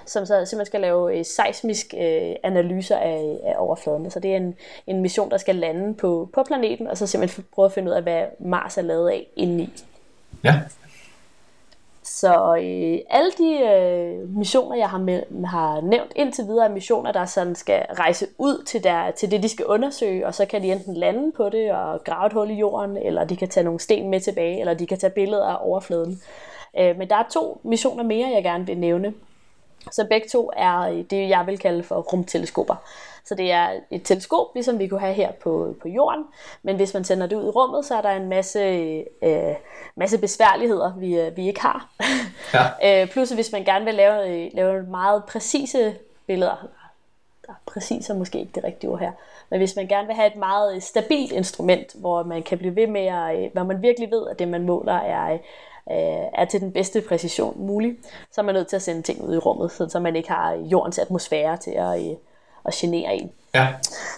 som 0.07 0.27
så 0.27 0.45
simpelthen 0.45 0.67
skal 0.67 0.81
lave 0.81 1.19
øh, 1.19 1.25
seismisk 1.25 1.95
øh, 1.99 2.35
analyser 2.43 2.97
af, 2.97 3.39
af 3.45 3.55
overfladen. 3.59 4.11
Så 4.11 4.21
det 4.21 4.33
er 4.33 4.37
en, 4.37 4.55
en 4.87 5.01
mission, 5.01 5.31
der 5.31 5.37
skal 5.37 5.57
lande 5.57 5.95
på, 5.95 6.29
på 6.35 6.43
planeten, 6.43 6.87
og 6.87 6.99
så 6.99 7.07
simpelthen 7.07 7.45
prøve 7.55 7.67
at 7.67 7.73
finde 7.73 7.91
ud 7.91 7.97
af, 7.97 8.03
hvad 8.03 8.25
Mars 8.41 8.79
er 8.79 8.83
lavet 8.83 9.11
af 9.11 9.27
indeni. 9.37 9.73
Ja. 10.45 10.61
Så 12.05 12.57
øh, 12.57 12.99
alle 13.11 13.31
de 13.39 13.59
øh, 13.59 14.37
missioner, 14.37 14.77
jeg 14.77 14.91
har, 14.91 14.99
med, 14.99 15.45
har 15.47 15.81
nævnt 15.81 16.13
indtil 16.17 16.45
videre, 16.45 16.67
er 16.67 16.73
missioner, 16.73 17.13
der 17.13 17.25
sådan 17.25 17.55
skal 17.55 17.87
rejse 17.99 18.27
ud 18.39 18.65
til, 18.65 18.85
der, 18.85 19.11
til 19.11 19.31
det, 19.31 19.43
de 19.43 19.49
skal 19.49 19.67
undersøge, 19.67 20.27
og 20.27 20.35
så 20.35 20.47
kan 20.47 20.63
de 20.63 20.73
enten 20.73 20.95
lande 20.95 21.33
på 21.33 21.49
det 21.49 21.73
og 21.73 22.05
grave 22.05 22.27
et 22.27 22.33
hul 22.33 22.51
i 22.51 22.55
jorden, 22.55 22.97
eller 22.97 23.25
de 23.25 23.37
kan 23.37 23.49
tage 23.49 23.65
nogle 23.65 23.81
sten 23.81 24.11
med 24.11 24.21
tilbage, 24.21 24.61
eller 24.61 24.75
de 24.75 24.87
kan 24.87 24.99
tage 24.99 25.11
billeder 25.11 25.47
af 25.47 25.57
overfladen. 25.61 26.21
Øh, 26.79 26.99
men 26.99 27.11
der 27.11 27.17
er 27.17 27.29
to 27.31 27.61
missioner 27.65 28.03
mere, 28.03 28.29
jeg 28.35 28.43
gerne 28.43 28.67
vil 28.67 28.79
nævne. 28.79 29.15
Så 29.91 30.07
begge 30.11 30.29
to 30.29 30.51
er 30.57 31.03
det, 31.11 31.29
jeg 31.29 31.47
vil 31.47 31.59
kalde 31.59 31.83
for 31.83 32.01
rumteleskoper. 32.01 32.75
Så 33.25 33.35
det 33.35 33.53
er 33.53 33.71
et 33.91 34.03
teleskop, 34.03 34.55
ligesom 34.55 34.79
vi 34.79 34.89
kunne 34.89 35.01
have 35.01 35.15
her 35.15 35.33
på, 35.33 35.75
på 35.83 35.89
jorden. 35.89 36.25
Men 36.63 36.77
hvis 36.77 36.95
man 36.95 37.05
sender 37.05 37.27
det 37.27 37.37
ud 37.37 37.47
i 37.47 37.51
rummet, 37.51 37.85
så 37.85 37.95
er 37.95 38.03
der 38.03 38.11
en 38.11 38.29
masse, 38.29 38.61
øh, 39.23 39.55
masse 39.97 40.19
besværligheder, 40.19 40.97
vi, 40.97 41.19
øh, 41.21 41.37
vi 41.37 41.49
ikke 41.49 41.61
har. 41.61 41.89
Ja. 42.55 43.03
øh, 43.03 43.09
plus 43.09 43.31
hvis 43.31 43.53
man 43.53 43.65
gerne 43.65 43.85
vil 43.85 43.95
lave, 43.95 44.29
øh, 44.29 44.51
lave 44.55 44.83
meget 44.83 45.25
præcise 45.25 45.95
billeder, 46.27 46.69
der 47.47 47.53
er 47.53 47.57
præcis 47.67 48.11
er 48.11 48.15
måske 48.15 48.41
ikke 48.41 48.53
det 48.55 48.65
rigtige 48.65 48.91
ord 48.91 49.01
her, 49.01 49.13
men 49.51 49.61
hvis 49.61 49.77
man 49.77 49.87
gerne 49.87 50.07
vil 50.07 50.17
have 50.17 50.27
et 50.27 50.37
meget 50.37 50.83
stabilt 50.83 51.33
instrument, 51.33 51.95
hvor 51.95 52.23
man 52.23 52.43
kan 52.43 52.59
blive 52.59 52.77
ved 52.77 52.87
med, 52.87 53.07
at, 53.07 53.45
øh, 53.45 53.53
hvor 53.53 53.63
man 53.63 53.83
virkelig 53.83 54.11
ved, 54.11 54.27
at 54.31 54.39
det 54.39 54.49
man 54.49 54.63
måler 54.63 54.95
er 54.95 55.39
øh, 55.91 56.27
er 56.35 56.45
til 56.45 56.61
den 56.61 56.73
bedste 56.73 57.01
præcision 57.01 57.67
mulig, 57.67 57.97
så 58.33 58.41
er 58.41 58.45
man 58.45 58.55
nødt 58.55 58.69
til 58.69 58.77
at 58.77 58.83
sende 58.83 59.03
ting 59.03 59.23
ud 59.23 59.35
i 59.35 59.39
rummet, 59.39 59.73
så 59.93 60.01
man 60.01 60.17
ikke 60.17 60.29
har 60.29 60.53
jordens 60.53 60.99
atmosfære 60.99 61.57
til 61.57 61.71
at, 61.71 62.11
øh, 62.11 62.17
at 62.65 62.75
genere 62.75 63.15
en. 63.15 63.33
Ja. 63.55 63.69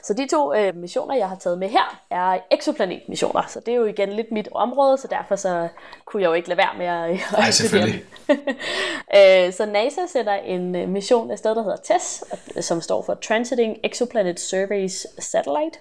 Så 0.03 0.15
de 0.15 0.27
to 0.29 0.55
øh, 0.55 0.77
missioner, 0.77 1.15
jeg 1.15 1.29
har 1.29 1.37
taget 1.37 1.59
med 1.59 1.69
her, 1.69 2.01
er 2.11 2.39
exoplanetmissioner. 2.51 3.43
Så 3.49 3.61
det 3.61 3.73
er 3.73 3.77
jo 3.77 3.85
igen 3.85 4.13
lidt 4.13 4.33
mit 4.33 4.49
område, 4.53 4.99
så 4.99 5.09
derfor 5.09 5.37
så 5.37 5.69
kunne 6.05 6.23
jeg 6.23 6.29
jo 6.29 6.35
ikke 6.35 6.49
lade 6.49 6.59
være 6.59 6.79
med 6.79 6.87
at, 6.87 7.11
at 7.11 7.39
Nej, 7.39 7.51
selvfølgelig. 7.51 8.05
øh, 9.17 9.53
så 9.53 9.67
NASA 9.67 10.01
sætter 10.09 10.35
en 10.35 10.77
øh, 10.77 10.89
mission 10.89 11.31
af 11.31 11.39
sted, 11.39 11.55
der 11.55 11.63
hedder 11.63 11.77
TESS, 11.77 12.25
som 12.67 12.81
står 12.81 13.03
for 13.03 13.15
Transiting 13.15 13.77
Exoplanet 13.85 14.41
Surveys 14.41 15.07
Satellite. 15.19 15.79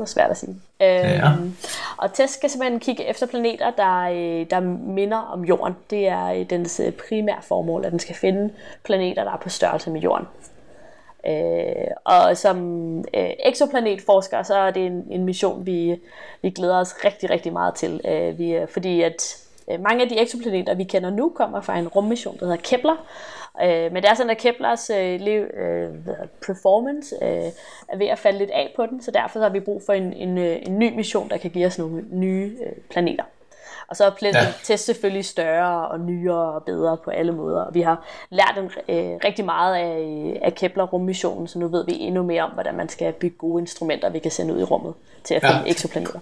Det 0.00 0.16
var 0.16 0.22
svært 0.22 0.30
at 0.30 0.36
sige. 0.36 0.56
Ja. 0.80 1.32
Øhm, 1.32 1.56
og 1.96 2.12
TESS 2.12 2.30
skal 2.30 2.50
simpelthen 2.50 2.80
kigge 2.80 3.04
efter 3.04 3.26
planeter, 3.26 3.70
der, 3.70 4.00
øh, 4.00 4.46
der 4.50 4.60
minder 4.94 5.16
om 5.16 5.44
Jorden. 5.44 5.76
Det 5.90 6.08
er 6.08 6.26
øh, 6.26 6.50
dens 6.50 6.80
primære 7.08 7.42
formål, 7.42 7.84
at 7.84 7.92
den 7.92 7.98
skal 7.98 8.14
finde 8.14 8.50
planeter, 8.84 9.24
der 9.24 9.32
er 9.32 9.36
på 9.36 9.48
størrelse 9.48 9.90
med 9.90 10.00
Jorden. 10.00 10.26
Øh, 11.26 11.86
og 12.04 12.36
som 12.36 12.98
øh, 12.98 13.30
exoplanetforsker, 13.44 14.42
så 14.42 14.54
er 14.54 14.70
det 14.70 14.86
en, 14.86 15.06
en 15.10 15.24
mission, 15.24 15.66
vi, 15.66 16.00
vi 16.42 16.50
glæder 16.50 16.80
os 16.80 16.94
rigtig, 17.04 17.30
rigtig 17.30 17.52
meget 17.52 17.74
til. 17.74 18.00
Øh, 18.04 18.38
vi, 18.38 18.60
fordi 18.68 19.02
at 19.02 19.12
øh, 19.12 19.49
mange 19.78 20.02
af 20.02 20.08
de 20.08 20.22
exoplaneter, 20.22 20.74
vi 20.74 20.84
kender 20.84 21.10
nu, 21.10 21.28
kommer 21.28 21.60
fra 21.60 21.78
en 21.78 21.88
rummission, 21.88 22.38
der 22.38 22.44
hedder 22.44 22.62
Kepler. 22.62 23.06
Øh, 23.62 23.92
men 23.92 24.02
det 24.02 24.10
er 24.10 24.14
sådan, 24.14 24.30
at 24.30 24.38
Keplers 24.38 24.90
øh, 24.90 25.20
liv, 25.20 25.40
øh, 25.40 25.88
performance 26.46 27.16
øh, 27.22 27.52
er 27.88 27.96
ved 27.96 28.06
at 28.06 28.18
falde 28.18 28.38
lidt 28.38 28.50
af 28.50 28.72
på 28.76 28.86
den, 28.86 29.02
så 29.02 29.10
derfor 29.10 29.40
har 29.40 29.48
vi 29.48 29.60
brug 29.60 29.82
for 29.86 29.92
en, 29.92 30.12
en, 30.12 30.38
øh, 30.38 30.56
en 30.62 30.78
ny 30.78 30.96
mission, 30.96 31.28
der 31.28 31.36
kan 31.36 31.50
give 31.50 31.66
os 31.66 31.78
nogle 31.78 32.04
nye 32.10 32.56
øh, 32.66 32.72
planeter. 32.90 33.24
Og 33.90 33.96
så 33.96 34.04
er 34.04 34.10
Planet 34.10 34.34
ja. 34.34 34.46
Test 34.64 34.84
selvfølgelig 34.84 35.24
større 35.24 35.88
og 35.88 36.00
nyere 36.00 36.52
og 36.52 36.64
bedre 36.64 36.96
på 36.96 37.10
alle 37.10 37.32
måder. 37.32 37.60
Og 37.60 37.74
vi 37.74 37.80
har 37.80 38.04
lært 38.30 38.54
en, 38.58 38.64
øh, 38.64 39.18
rigtig 39.24 39.44
meget 39.44 39.74
af, 39.74 40.38
af 40.42 40.54
Kepler 40.54 40.84
rummissionen, 40.84 41.48
så 41.48 41.58
nu 41.58 41.68
ved 41.68 41.84
vi 41.84 41.92
endnu 41.98 42.22
mere 42.22 42.42
om, 42.42 42.50
hvordan 42.50 42.74
man 42.74 42.88
skal 42.88 43.12
bygge 43.12 43.36
gode 43.36 43.60
instrumenter, 43.60 44.10
vi 44.10 44.18
kan 44.18 44.30
sende 44.30 44.54
ud 44.54 44.60
i 44.60 44.64
rummet 44.64 44.94
til 45.24 45.34
at 45.34 45.42
finde 45.42 45.58
ja. 45.64 45.70
eksoplaneter. 45.70 46.18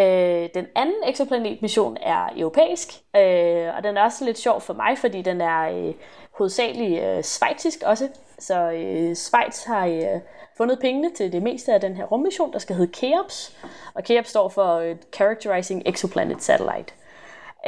Øh, 0.00 0.48
den 0.54 0.66
anden 0.74 0.94
exoplanetmission 1.06 1.96
er 2.02 2.28
europæisk, 2.36 2.88
øh, 3.16 3.76
og 3.76 3.84
den 3.84 3.96
er 3.96 4.02
også 4.02 4.24
lidt 4.24 4.38
sjov 4.38 4.60
for 4.60 4.74
mig, 4.74 4.98
fordi 4.98 5.22
den 5.22 5.40
er 5.40 5.70
øh, 5.70 5.94
hovedsageligt 6.38 7.02
øh, 7.02 7.22
svejtisk 7.22 7.82
også. 7.86 8.08
Så 8.38 8.70
øh, 8.70 9.14
Schweiz 9.14 9.64
har 9.64 9.86
øh, 9.86 10.20
fundet 10.56 10.78
pengene 10.80 11.10
til 11.14 11.32
det 11.32 11.42
meste 11.42 11.72
af 11.72 11.80
den 11.80 11.96
her 11.96 12.04
rummission, 12.04 12.52
der 12.52 12.58
skal 12.58 12.76
hedde 12.76 12.92
KEOPS. 12.92 13.56
Og 13.94 14.04
KEOPS 14.04 14.30
står 14.30 14.48
for 14.48 14.74
øh, 14.74 14.96
Characterizing 15.14 15.82
Exoplanet 15.86 16.42
Satellite. 16.42 16.92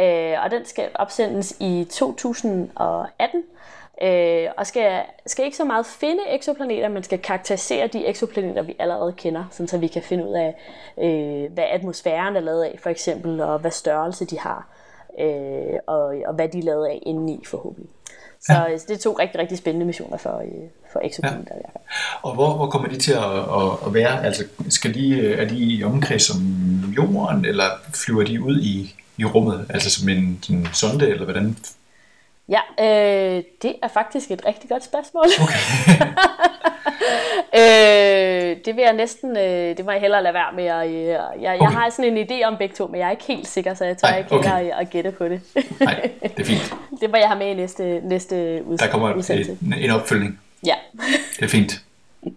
Øh, 0.01 0.45
og 0.45 0.51
den 0.51 0.64
skal 0.64 0.90
opsendes 0.95 1.57
i 1.61 1.87
2018. 1.90 3.45
Øh, 4.02 4.48
og 4.56 4.66
skal, 4.66 5.02
skal 5.26 5.44
ikke 5.44 5.56
så 5.56 5.64
meget 5.64 5.86
finde 5.86 6.22
eksoplaneter, 6.28 6.88
men 6.88 7.02
skal 7.02 7.18
karakterisere 7.18 7.86
de 7.86 8.06
eksoplaneter, 8.06 8.62
vi 8.62 8.76
allerede 8.78 9.12
kender, 9.12 9.44
sådan 9.50 9.68
så 9.68 9.78
vi 9.78 9.86
kan 9.86 10.02
finde 10.02 10.28
ud 10.28 10.34
af, 10.34 10.54
øh, 11.04 11.52
hvad 11.52 11.64
atmosfæren 11.72 12.36
er 12.36 12.40
lavet 12.40 12.64
af, 12.64 12.78
for 12.82 12.90
eksempel, 12.90 13.40
og 13.40 13.58
hvad 13.58 13.70
størrelse 13.70 14.24
de 14.24 14.38
har, 14.38 14.68
øh, 15.20 15.78
og, 15.86 16.14
og 16.26 16.34
hvad 16.34 16.48
de 16.48 16.58
er 16.58 16.62
lavet 16.62 16.86
af 16.86 16.98
indeni 17.06 17.44
forhåbentlig. 17.46 17.90
Så 18.40 18.52
ja. 18.52 18.72
det 18.72 18.90
er 18.90 18.98
to 18.98 19.12
rigtig, 19.12 19.40
rigtig 19.40 19.58
spændende 19.58 19.86
missioner 19.86 20.16
for, 20.16 20.38
øh, 20.38 20.68
for 20.92 21.00
exoplaneter. 21.04 21.54
Ja. 21.54 21.80
Og 22.22 22.34
hvor, 22.34 22.56
hvor 22.56 22.66
kommer 22.66 22.88
de 22.88 22.96
til 22.98 23.12
at, 23.12 23.38
at, 23.38 23.86
at 23.86 23.94
være? 23.94 24.24
Altså, 24.24 24.44
skal 24.68 24.94
de, 24.94 25.34
er 25.34 25.48
de 25.48 25.56
i 25.56 25.84
omkreds 25.84 26.22
som 26.22 26.38
jorden, 26.96 27.44
eller 27.44 27.64
flyver 27.94 28.24
de 28.24 28.42
ud 28.42 28.60
i, 28.60 28.94
i 29.16 29.24
rummet, 29.24 29.66
altså 29.70 29.90
som 29.90 30.08
en, 30.08 30.44
en 30.50 30.68
sonde, 30.72 31.08
eller 31.08 31.24
hvordan 31.24 31.56
Ja, 32.48 32.61
øh, 32.78 33.42
det 33.62 33.74
er 33.83 33.88
faktisk 33.88 34.31
et 34.31 34.46
rigtig 34.46 34.70
godt 34.70 34.85
spørgsmål. 34.85 35.24
Okay. 35.42 35.59
øh, 37.61 38.57
det 38.64 38.76
vil 38.76 38.83
jeg 38.83 38.92
næsten, 38.92 39.37
øh, 39.37 39.76
det 39.76 39.85
må 39.85 39.90
jeg 39.90 40.00
hellere 40.00 40.22
lade 40.22 40.35
være 40.35 40.52
med. 40.55 40.64
At, 40.64 40.88
øh, 40.88 41.07
jeg, 41.07 41.20
jeg 41.42 41.61
okay. 41.61 41.72
har 41.72 41.90
sådan 41.90 42.16
en 42.16 42.26
idé 42.26 42.44
om 42.44 42.57
begge 42.57 42.74
to, 42.74 42.87
men 42.87 43.00
jeg 43.00 43.07
er 43.07 43.11
ikke 43.11 43.24
helt 43.24 43.48
sikker, 43.48 43.74
så 43.74 43.85
jeg 43.85 43.98
tør 43.98 44.09
Ej, 44.09 44.18
ikke 44.18 44.35
okay. 44.35 44.50
at, 44.50 44.72
at 44.81 44.90
gætte 44.90 45.11
på 45.11 45.28
det. 45.28 45.40
Nej, 45.81 46.11
det 46.22 46.40
er 46.40 46.44
fint. 46.44 46.74
det 47.00 47.11
må 47.11 47.16
jeg 47.16 47.28
have 47.28 47.38
med 47.38 47.46
i 47.46 47.55
næste, 47.55 48.00
næste 48.00 48.35
udsendelse. 48.35 48.85
Der 48.85 48.90
kommer 48.90 49.09
en, 49.74 49.85
en 49.85 49.90
opfølgning. 49.90 50.40
Ja. 50.66 50.74
Det 51.37 51.44
er 51.44 51.48
fint. 51.48 51.72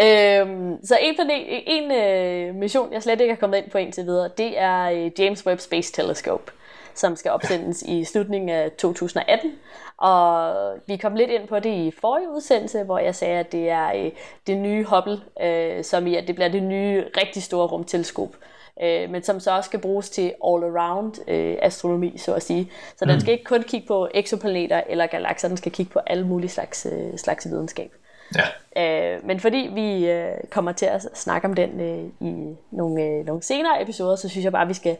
Øhm, 0.00 0.84
så 0.84 0.98
en, 1.00 1.14
planet, 1.14 1.62
en 1.66 1.92
øh, 1.92 2.54
mission, 2.54 2.92
jeg 2.92 3.02
slet 3.02 3.20
ikke 3.20 3.34
har 3.34 3.40
kommet 3.40 3.58
ind 3.58 3.70
på 3.70 3.78
indtil 3.78 4.04
videre, 4.04 4.30
det 4.38 4.60
er 4.60 4.90
øh, 4.90 5.10
James 5.18 5.46
Webb 5.46 5.60
Space 5.60 5.92
Telescope 5.92 6.52
som 6.96 7.16
skal 7.16 7.30
opsendes 7.30 7.82
i 7.82 8.04
slutningen 8.04 8.48
af 8.48 8.70
2018. 8.70 9.52
Og 9.96 10.54
vi 10.86 10.96
kom 10.96 11.14
lidt 11.14 11.30
ind 11.30 11.48
på 11.48 11.58
det 11.58 11.70
i 11.70 11.92
forrige 12.00 12.30
udsendelse, 12.30 12.82
hvor 12.82 12.98
jeg 12.98 13.14
sagde, 13.14 13.38
at 13.38 13.52
det 13.52 13.70
er 13.70 13.92
øh, 13.96 14.10
det 14.46 14.56
nye 14.58 14.84
Hubble, 14.84 15.20
øh, 15.42 15.84
som 15.84 16.06
i 16.06 16.16
at 16.16 16.26
det 16.26 16.34
bliver 16.34 16.48
det 16.48 16.62
nye 16.62 17.04
rigtig 17.16 17.42
store 17.42 17.66
rumteleskop. 17.66 18.36
Øh, 18.82 19.10
men 19.10 19.22
som 19.22 19.40
så 19.40 19.56
også 19.56 19.68
skal 19.68 19.80
bruges 19.80 20.10
til 20.10 20.32
all-around 20.44 21.30
øh, 21.30 21.56
astronomi, 21.62 22.18
så 22.18 22.34
at 22.34 22.42
sige. 22.42 22.70
Så 22.96 23.04
mm. 23.04 23.10
den 23.10 23.20
skal 23.20 23.32
ikke 23.32 23.44
kun 23.44 23.62
kigge 23.62 23.86
på 23.86 24.08
eksoplaneter 24.14 24.82
eller 24.86 25.06
galakser, 25.06 25.48
den 25.48 25.56
skal 25.56 25.72
kigge 25.72 25.92
på 25.92 26.00
alle 26.06 26.26
mulige 26.26 26.50
slags, 26.50 26.86
øh, 26.92 27.18
slags 27.18 27.50
videnskab. 27.50 27.92
Ja. 28.36 29.14
Øh, 29.16 29.26
men 29.26 29.40
fordi 29.40 29.70
vi 29.74 30.10
øh, 30.10 30.34
kommer 30.50 30.72
til 30.72 30.86
at 30.86 31.08
snakke 31.14 31.48
om 31.48 31.54
den 31.54 31.80
øh, 31.80 32.28
i 32.28 32.56
nogle, 32.70 33.02
øh, 33.02 33.26
nogle 33.26 33.42
senere 33.42 33.82
episoder, 33.82 34.16
så 34.16 34.28
synes 34.28 34.44
jeg 34.44 34.52
bare, 34.52 34.62
at 34.62 34.68
vi 34.68 34.74
skal 34.74 34.96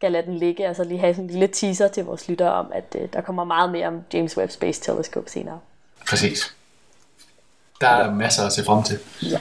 skal 0.00 0.12
lade 0.12 0.26
den 0.26 0.38
ligge, 0.38 0.68
og 0.68 0.76
så 0.76 0.84
lige 0.84 1.00
have 1.00 1.14
sådan 1.14 1.24
en 1.24 1.30
lille 1.30 1.46
teaser 1.46 1.88
til 1.88 2.04
vores 2.04 2.28
lyttere 2.28 2.52
om, 2.52 2.72
at 2.74 2.96
øh, 2.98 3.08
der 3.12 3.20
kommer 3.20 3.44
meget 3.44 3.72
mere 3.72 3.86
om 3.86 4.02
James 4.12 4.36
Webb 4.36 4.52
Space 4.52 4.80
Telescope 4.80 5.30
senere. 5.30 5.60
Præcis. 6.08 6.54
Der 7.80 7.88
er 7.88 8.14
masser 8.14 8.42
at 8.42 8.52
se 8.52 8.64
frem 8.64 8.82
til. 8.82 8.98
Ja. 9.22 9.38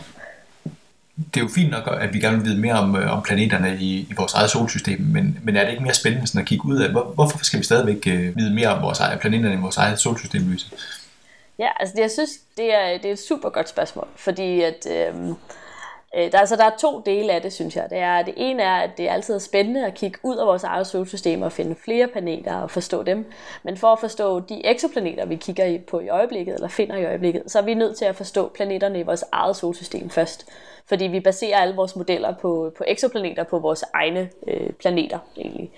Det 1.15 1.39
er 1.39 1.41
jo 1.41 1.47
fint 1.55 1.71
nok, 1.71 1.97
at 2.01 2.13
vi 2.13 2.19
gerne 2.19 2.37
vil 2.37 2.45
vide 2.45 2.61
mere 2.61 2.73
om, 2.73 2.95
øh, 2.95 3.13
om 3.13 3.23
planeterne 3.23 3.77
i, 3.79 3.99
i 3.99 4.13
vores 4.17 4.33
eget 4.33 4.49
solsystem, 4.49 5.01
men, 5.01 5.39
men 5.43 5.55
er 5.55 5.63
det 5.63 5.71
ikke 5.71 5.83
mere 5.83 5.93
spændende 5.93 6.27
sådan 6.27 6.41
at 6.41 6.47
kigge 6.47 6.65
ud 6.65 6.81
af, 6.81 6.91
hvor, 6.91 7.03
hvorfor 7.03 7.37
skal 7.37 7.59
vi 7.59 7.65
stadigvæk 7.65 8.07
øh, 8.07 8.37
vide 8.37 8.53
mere 8.53 8.67
om 8.67 8.81
vores 8.81 8.99
eget, 8.99 9.19
planeterne 9.19 9.55
i 9.55 9.57
vores 9.57 9.77
eget 9.77 9.99
solsystem, 9.99 10.41
Louise? 10.41 10.71
Ja, 11.59 11.69
altså 11.79 11.95
det, 11.95 12.01
jeg 12.01 12.11
synes, 12.11 12.29
det 12.57 12.73
er, 12.73 12.97
det 12.97 13.05
er 13.05 13.13
et 13.13 13.19
super 13.19 13.49
godt 13.49 13.69
spørgsmål, 13.69 14.07
fordi 14.15 14.61
at... 14.61 14.87
Øh, 14.91 15.35
Øh, 16.15 16.31
der, 16.31 16.39
altså, 16.39 16.55
der 16.55 16.65
er 16.65 16.77
to 16.79 17.01
dele 17.05 17.33
af 17.33 17.41
det, 17.41 17.53
synes 17.53 17.75
jeg. 17.75 17.87
Det, 17.89 17.97
er, 17.97 18.21
det 18.21 18.33
ene 18.37 18.63
er, 18.63 18.75
at 18.75 18.89
det 18.97 19.09
er 19.09 19.13
altid 19.13 19.39
spændende 19.39 19.85
at 19.85 19.93
kigge 19.93 20.19
ud 20.23 20.37
af 20.37 20.47
vores 20.47 20.63
eget 20.63 20.87
solsystem 20.87 21.41
og 21.41 21.51
finde 21.51 21.75
flere 21.75 22.07
planeter 22.07 22.55
og 22.55 22.71
forstå 22.71 23.03
dem. 23.03 23.31
Men 23.63 23.77
for 23.77 23.87
at 23.87 23.99
forstå 23.99 24.39
de 24.39 24.65
eksoplaneter, 24.65 25.25
vi 25.25 25.35
kigger 25.35 25.79
på 25.87 25.99
i 25.99 26.09
øjeblikket, 26.09 26.55
eller 26.55 26.67
finder 26.67 26.95
i 26.95 27.05
øjeblikket, 27.05 27.43
så 27.47 27.59
er 27.59 27.63
vi 27.63 27.73
nødt 27.73 27.97
til 27.97 28.05
at 28.05 28.15
forstå 28.15 28.49
planeterne 28.49 28.99
i 28.99 29.03
vores 29.03 29.25
eget 29.31 29.55
solsystem 29.55 30.09
først. 30.09 30.49
Fordi 30.85 31.07
vi 31.07 31.19
baserer 31.19 31.57
alle 31.57 31.75
vores 31.75 31.95
modeller 31.95 32.35
på, 32.41 32.71
på 32.77 32.83
eksoplaneter, 32.87 33.43
på 33.43 33.59
vores 33.59 33.83
egne 33.93 34.29
øh, 34.47 34.69
planeter 34.69 35.19
egentlig. 35.37 35.71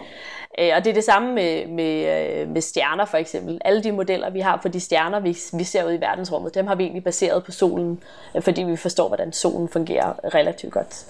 Øh, 0.60 0.72
og 0.76 0.84
det 0.84 0.90
er 0.90 0.94
det 0.94 1.04
samme 1.04 1.34
med, 1.34 1.68
med, 1.68 2.20
øh, 2.42 2.50
med 2.50 2.62
stjerner 2.62 3.06
for 3.06 3.18
eksempel. 3.18 3.62
Alle 3.66 3.84
de 3.84 3.92
modeller, 3.92 4.30
vi 4.30 4.40
har 4.40 4.60
for 4.62 4.70
de 4.70 4.80
stjerner, 4.80 5.20
vi, 5.20 5.38
vi 5.54 5.64
ser 5.64 5.84
ud 5.84 5.94
i 5.94 6.02
verdensrummet, 6.02 6.56
dem 6.56 6.68
har 6.68 6.76
vi 6.76 6.84
egentlig 6.84 7.04
baseret 7.04 7.44
på 7.44 7.52
solen, 7.52 8.04
øh, 8.36 8.42
fordi 8.42 8.64
vi 8.64 8.76
forstår, 8.76 9.08
hvordan 9.08 9.34
solen 9.34 9.70
fungerer 9.70 10.34
relativt 10.34 10.74
godt. 10.74 11.06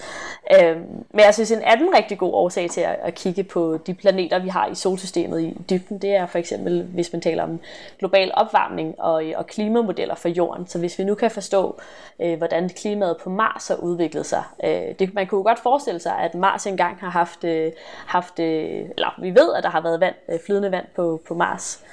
Øh, 0.54 0.76
men 1.10 1.20
jeg 1.20 1.34
synes, 1.34 1.50
en 1.50 1.62
anden 1.62 1.94
rigtig 1.96 2.18
god 2.18 2.32
årsag 2.32 2.70
til 2.70 2.80
at, 2.80 2.96
at 3.02 3.14
kigge 3.14 3.44
på 3.44 3.78
de 3.86 3.94
planeter, 3.94 4.38
vi 4.38 4.48
har 4.48 4.66
i 4.66 4.74
solsystemet 4.74 5.40
i 5.40 5.56
dybden, 5.70 5.98
det 5.98 6.10
er 6.10 6.26
for 6.26 6.38
eksempel, 6.38 6.82
hvis 6.82 7.12
man 7.12 7.22
taler 7.22 7.42
om 7.42 7.60
global 7.98 8.30
opvarmning 8.34 9.00
og, 9.00 9.24
og 9.36 9.46
klimamodeller 9.46 10.14
for 10.14 10.28
jorden. 10.28 10.66
Så 10.66 10.78
hvis 10.78 10.98
vi 10.98 11.04
nu 11.04 11.14
kan 11.14 11.30
forstå, 11.30 11.80
hvordan 12.38 12.68
klimaet 12.68 13.16
på 13.22 13.30
Mars 13.30 13.68
har 13.68 13.74
udviklet 13.74 14.26
sig. 14.26 14.42
Det, 14.98 15.14
man 15.14 15.26
kunne 15.26 15.42
godt 15.42 15.58
forestille 15.58 16.00
sig, 16.00 16.18
at 16.18 16.34
Mars 16.34 16.66
engang 16.66 16.96
har 17.00 17.10
haft, 17.10 17.44
haft 18.06 18.38
eller 18.38 19.14
vi 19.18 19.31
ved, 19.34 19.54
at 19.54 19.62
der 19.62 19.70
har 19.70 19.80
været 19.80 20.00
vand, 20.00 20.14
øh, 20.32 20.38
flydende 20.46 20.70
vand 20.70 20.86
på, 20.96 21.20
på 21.28 21.34
Mars. 21.34 21.84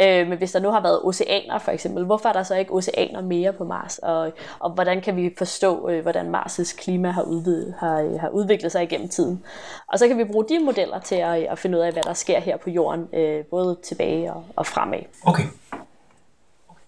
Øh, 0.00 0.28
men 0.28 0.38
hvis 0.38 0.52
der 0.52 0.60
nu 0.60 0.70
har 0.70 0.80
været 0.80 1.00
oceaner 1.04 1.58
for 1.58 1.70
eksempel, 1.70 2.04
hvorfor 2.04 2.28
er 2.28 2.32
der 2.32 2.42
så 2.42 2.54
ikke 2.54 2.72
oceaner 2.72 3.22
mere 3.22 3.52
på 3.52 3.64
Mars? 3.64 3.98
Og, 3.98 4.32
og 4.58 4.70
hvordan 4.70 5.00
kan 5.00 5.16
vi 5.16 5.34
forstå, 5.38 5.88
øh, 5.88 6.02
hvordan 6.02 6.34
Mars' 6.34 6.76
klima 6.76 7.10
har, 7.10 7.22
udvidet, 7.22 7.74
har, 7.78 8.00
øh, 8.00 8.20
har 8.20 8.28
udviklet 8.28 8.72
sig 8.72 8.82
igennem 8.82 9.08
tiden? 9.08 9.44
Og 9.88 9.98
så 9.98 10.08
kan 10.08 10.18
vi 10.18 10.24
bruge 10.24 10.44
de 10.48 10.58
modeller 10.58 11.00
til 11.00 11.14
at, 11.14 11.42
øh, 11.42 11.52
at 11.52 11.58
finde 11.58 11.78
ud 11.78 11.82
af, 11.82 11.92
hvad 11.92 12.02
der 12.02 12.12
sker 12.12 12.40
her 12.40 12.56
på 12.56 12.70
jorden, 12.70 13.08
øh, 13.12 13.44
både 13.44 13.76
tilbage 13.82 14.32
og, 14.32 14.44
og 14.56 14.66
fremad. 14.66 15.00
Okay. 15.26 15.44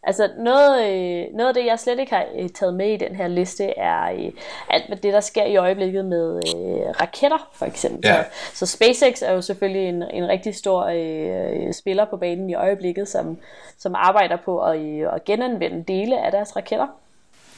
Altså 0.02 0.30
noget, 0.38 0.90
øh, 0.90 1.26
noget 1.34 1.48
af 1.48 1.54
det, 1.54 1.66
jeg 1.66 1.78
slet 1.78 1.98
ikke 1.98 2.14
har 2.14 2.24
øh, 2.38 2.48
taget 2.48 2.74
med 2.74 2.88
i 2.92 2.96
den 2.96 3.16
her 3.16 3.28
liste, 3.28 3.78
er 3.78 4.12
øh, 4.12 4.32
alt 4.70 5.02
det, 5.02 5.12
der 5.12 5.20
sker 5.20 5.44
i 5.44 5.56
øjeblikket 5.56 6.04
med 6.04 6.36
øh, 6.36 7.00
raketter, 7.00 7.48
for 7.52 7.66
eksempel. 7.66 8.00
Ja. 8.04 8.22
Så, 8.22 8.66
så 8.66 8.76
SpaceX 8.76 9.22
er 9.22 9.32
jo 9.32 9.40
selvfølgelig 9.40 9.88
en, 9.88 10.02
en 10.02 10.28
rigtig 10.28 10.54
stor 10.54 10.84
øh, 10.84 11.72
spiller 11.72 12.04
på 12.04 12.16
banen 12.16 12.50
i 12.50 12.54
øjeblikket, 12.54 13.08
som, 13.08 13.38
som 13.78 13.94
arbejder 13.94 14.36
på 14.36 14.62
at, 14.62 14.78
øh, 14.78 15.14
at 15.14 15.24
genanvende 15.24 15.82
dele 15.82 16.24
af 16.24 16.32
deres 16.32 16.56
raketter. 16.56 16.86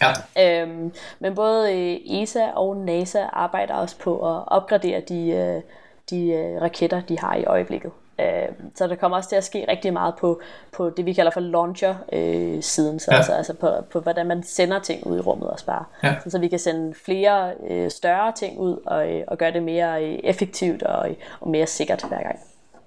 Ja. 0.03 0.63
Øhm, 0.63 0.93
men 1.19 1.35
både 1.35 1.73
øh, 1.75 2.23
ESA 2.23 2.51
og 2.55 2.77
NASA 2.77 3.23
arbejder 3.33 3.75
også 3.75 3.99
på 3.99 4.37
at 4.37 4.43
opgradere 4.47 5.01
de, 5.01 5.31
øh, 5.31 5.63
de 6.11 6.27
øh, 6.27 6.63
raketter, 6.63 7.01
de 7.01 7.19
har 7.19 7.37
i 7.37 7.45
øjeblikket. 7.45 7.91
Øh, 8.21 8.49
så 8.75 8.87
der 8.87 8.95
kommer 8.95 9.17
også 9.17 9.29
til 9.29 9.37
at 9.37 9.45
ske 9.45 9.65
rigtig 9.69 9.93
meget 9.93 10.15
på, 10.21 10.41
på 10.73 10.91
det, 10.91 11.07
vi 11.07 11.13
kalder 11.13 11.31
for 11.31 11.41
launcher-siden, 11.41 12.95
øh, 12.95 13.01
så 13.01 13.07
ja. 13.11 13.17
altså, 13.17 13.33
altså 13.33 13.53
på, 13.55 13.71
på, 13.93 14.01
hvordan 14.01 14.27
man 14.27 14.43
sender 14.43 14.79
ting 14.79 15.07
ud 15.07 15.19
i 15.19 15.21
rummet 15.21 15.51
også 15.51 15.67
bare. 15.67 15.85
Ja. 16.03 16.15
Så, 16.25 16.31
så 16.31 16.39
vi 16.39 16.49
kan 16.49 16.59
sende 16.59 16.95
flere 17.05 17.53
øh, 17.71 17.91
større 17.91 18.33
ting 18.39 18.59
ud 18.59 18.77
og, 18.87 19.13
øh, 19.13 19.25
og 19.29 19.39
gøre 19.39 19.53
det 19.53 19.63
mere 19.63 20.05
øh, 20.05 20.19
effektivt 20.25 20.83
og, 20.83 21.17
og 21.41 21.51
mere 21.51 21.67
sikkert 21.67 22.05
hver 22.09 22.23
gang. 22.23 22.39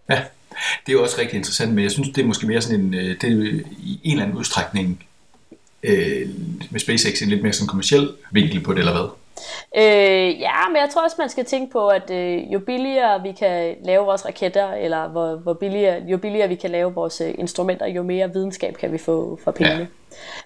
Ja, 0.10 0.22
det 0.86 0.92
er 0.92 0.94
jo 0.94 1.04
også 1.04 1.22
rigtig 1.22 1.38
interessant, 1.38 1.74
men 1.74 1.84
jeg 1.84 1.92
synes, 1.92 2.10
det 2.10 2.22
er 2.22 2.26
måske 2.26 2.48
mere 2.48 2.62
sådan 2.62 2.80
en, 2.80 2.94
det 2.94 3.24
er 3.24 3.28
i 3.78 4.00
en 4.04 4.12
eller 4.12 4.24
anden 4.24 4.38
udstrækning 4.38 5.06
øh, 5.84 6.30
med 6.70 6.80
SpaceX 6.80 7.22
en 7.22 7.30
lidt 7.30 7.44
mere 7.44 7.54
sådan 7.54 7.68
kommersiel 7.68 8.10
vinkel 8.32 8.64
på 8.64 8.74
det, 8.74 8.80
eller 8.80 8.94
hvad? 8.94 9.10
Øh, 9.78 10.40
ja, 10.42 10.68
men 10.68 10.78
jeg 10.78 10.90
tror 10.94 11.04
også, 11.04 11.16
man 11.20 11.30
skal 11.30 11.46
tænke 11.46 11.72
på, 11.72 11.88
at 11.88 12.10
øh, 12.12 12.54
jo 12.54 12.60
billigere 12.60 13.22
vi 13.22 13.32
kan 13.32 13.76
lave 13.84 14.06
vores 14.06 14.26
raketter, 14.26 14.74
eller 14.74 15.08
hvor, 15.08 15.36
hvor 15.36 15.54
billigere, 15.54 16.04
jo 16.04 16.18
billigere 16.18 16.48
vi 16.48 16.56
kan 16.56 16.72
lave 16.72 16.94
vores 16.94 17.22
øh, 17.22 17.34
instrumenter, 17.38 17.86
jo 17.86 18.04
mere 18.04 18.34
videnskab 18.34 18.78
kan 18.78 18.92
vi 18.92 18.98
få 18.98 19.40
for 19.44 19.52
pengene. 19.52 19.80
Ja. 19.80 19.86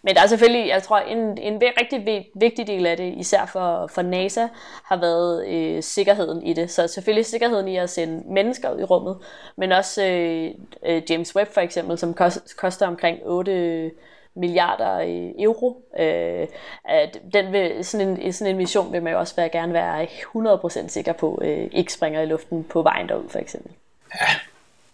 Men 0.04 0.16
der 0.16 0.22
er 0.22 0.28
selvfølgelig, 0.28 0.68
jeg 0.68 0.84
tror, 0.84 1.00
en, 1.00 1.38
en 1.38 1.62
rigtig 1.82 2.26
vigtig 2.36 2.68
del 2.68 2.86
af 2.86 2.98
det, 2.98 3.14
især 3.18 3.46
for, 3.46 3.88
for 3.88 4.02
NASA, 4.02 4.48
har 4.84 4.98
været 4.98 5.48
øh, 5.48 5.84
sikkerheden 5.84 6.44
i 6.44 6.54
det. 6.54 6.72
Så 6.72 6.88
selvfølgelig 6.88 7.26
sikkerheden 7.26 7.68
i 7.68 7.78
at 7.78 7.90
sende 7.90 8.24
mennesker 8.34 8.72
ud 8.72 8.80
i 8.80 8.84
rummet, 8.84 9.18
men 9.58 9.72
også 9.72 10.06
øh, 10.06 10.52
øh, 10.86 11.02
James 11.10 11.36
Webb 11.36 11.54
for 11.54 11.62
eksempel, 11.62 11.98
som 11.98 12.16
koster 12.58 12.88
omkring 12.88 13.20
8 13.26 13.92
milliarder 14.36 15.00
euro. 15.40 15.86
Øh, 16.00 16.48
at 16.86 17.22
den 17.34 17.52
vil, 17.52 17.86
sådan, 17.86 18.08
en, 18.08 18.34
sådan 18.34 18.52
en 18.52 18.58
mission 18.58 18.94
vil 18.94 19.04
man 19.04 19.14
jo 19.14 19.20
også 19.20 19.36
være, 19.36 19.50
gerne 19.50 19.74
være 19.74 20.06
100% 20.06 20.88
sikker 20.88 21.14
på, 21.14 21.40
øh, 21.44 21.70
ikke 21.72 21.94
springer 21.94 22.22
i 22.22 22.26
luften 22.26 22.64
på 22.64 22.82
vejen 22.82 23.10
derud 23.10 23.30
for 23.30 23.40
eksempel. 23.40 23.72
Ja, 24.16 24.28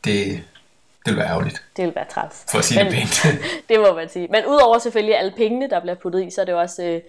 det, 0.05 0.43
det 1.05 1.13
vil 1.13 1.17
være 1.17 1.29
ærgerligt. 1.29 1.63
Det 1.77 1.85
vil 1.85 1.95
være 1.95 2.05
træls. 2.09 2.45
For 2.51 2.57
at 2.57 2.65
sige 2.65 2.83
Men, 2.83 2.91
det 2.91 2.99
pænt. 2.99 3.25
det 3.69 3.79
må 3.79 3.93
man 3.93 4.09
sige. 4.09 4.27
Men 4.31 4.45
udover 4.45 4.77
selvfølgelig 4.77 5.17
alle 5.17 5.33
pengene, 5.37 5.69
der 5.69 5.79
bliver 5.79 5.95
puttet 5.95 6.23
i, 6.23 6.29
så 6.29 6.41
er 6.41 6.45
det 6.45 6.53
også 6.53 6.83
øh, 6.83 7.01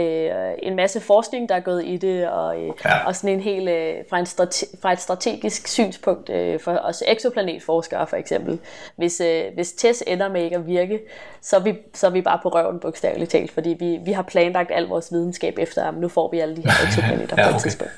øh, 0.00 0.52
en 0.62 0.76
masse 0.76 1.00
forskning, 1.00 1.48
der 1.48 1.54
er 1.54 1.60
gået 1.60 1.84
i 1.84 1.96
det, 1.96 2.28
og, 2.28 2.62
øh, 2.62 2.70
ja. 2.84 3.06
og 3.06 3.16
sådan 3.16 3.30
en 3.30 3.40
hel, 3.40 3.68
øh, 3.68 3.94
fra, 4.10 4.18
en 4.18 4.26
strate- 4.26 4.76
fra 4.82 4.92
et 4.92 5.00
strategisk 5.00 5.68
synspunkt 5.68 6.30
øh, 6.30 6.60
for 6.60 6.72
os 6.72 7.02
exoplanetforskere 7.06 8.06
for 8.06 8.16
eksempel. 8.16 8.58
Hvis, 8.96 9.20
øh, 9.20 9.44
hvis 9.54 9.72
TESS 9.72 10.02
ender 10.06 10.28
med 10.28 10.42
ikke 10.42 10.56
at 10.56 10.66
virke, 10.66 11.00
så 11.40 11.56
er 11.56 11.60
vi, 11.60 11.74
så 11.94 12.06
er 12.06 12.10
vi 12.10 12.20
bare 12.20 12.38
på 12.42 12.48
røven 12.48 12.80
bogstaveligt 12.80 13.30
talt, 13.30 13.50
fordi 13.50 13.76
vi, 13.78 13.98
vi 14.04 14.12
har 14.12 14.22
planlagt 14.22 14.70
al 14.74 14.84
vores 14.84 15.12
videnskab 15.12 15.58
efter, 15.58 15.84
at 15.84 15.94
nu 15.94 16.08
får 16.08 16.30
vi 16.30 16.40
alle 16.40 16.56
de 16.56 16.62
her 16.62 16.88
exoplaneter 16.88 17.36
ja, 17.38 17.42
okay. 17.42 17.52
på 17.52 17.56
et 17.56 17.62
tidspunkt. 17.62 17.92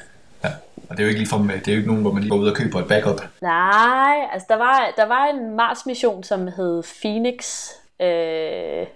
Og 0.89 0.97
det 0.97 0.99
er 0.99 1.03
jo 1.05 1.09
ikke 1.09 1.21
ligefrem, 1.21 1.49
det 1.49 1.69
er 1.69 1.73
jo 1.73 1.77
ikke 1.77 1.89
nogen, 1.89 2.03
hvor 2.03 2.13
man 2.13 2.23
lige 2.23 2.31
går 2.31 2.39
ud 2.39 2.49
og 2.49 2.57
køber 2.57 2.81
et 2.81 2.89
backup. 2.89 3.21
Nej, 3.43 4.17
altså 4.33 4.47
der 4.49 4.57
var, 4.57 4.93
der 4.97 5.07
var 5.07 5.27
en 5.27 5.57
Mars-mission, 5.57 6.23
som 6.25 6.49
hed 6.57 6.83
Phoenix. 7.03 7.69
Øh, 8.01 8.87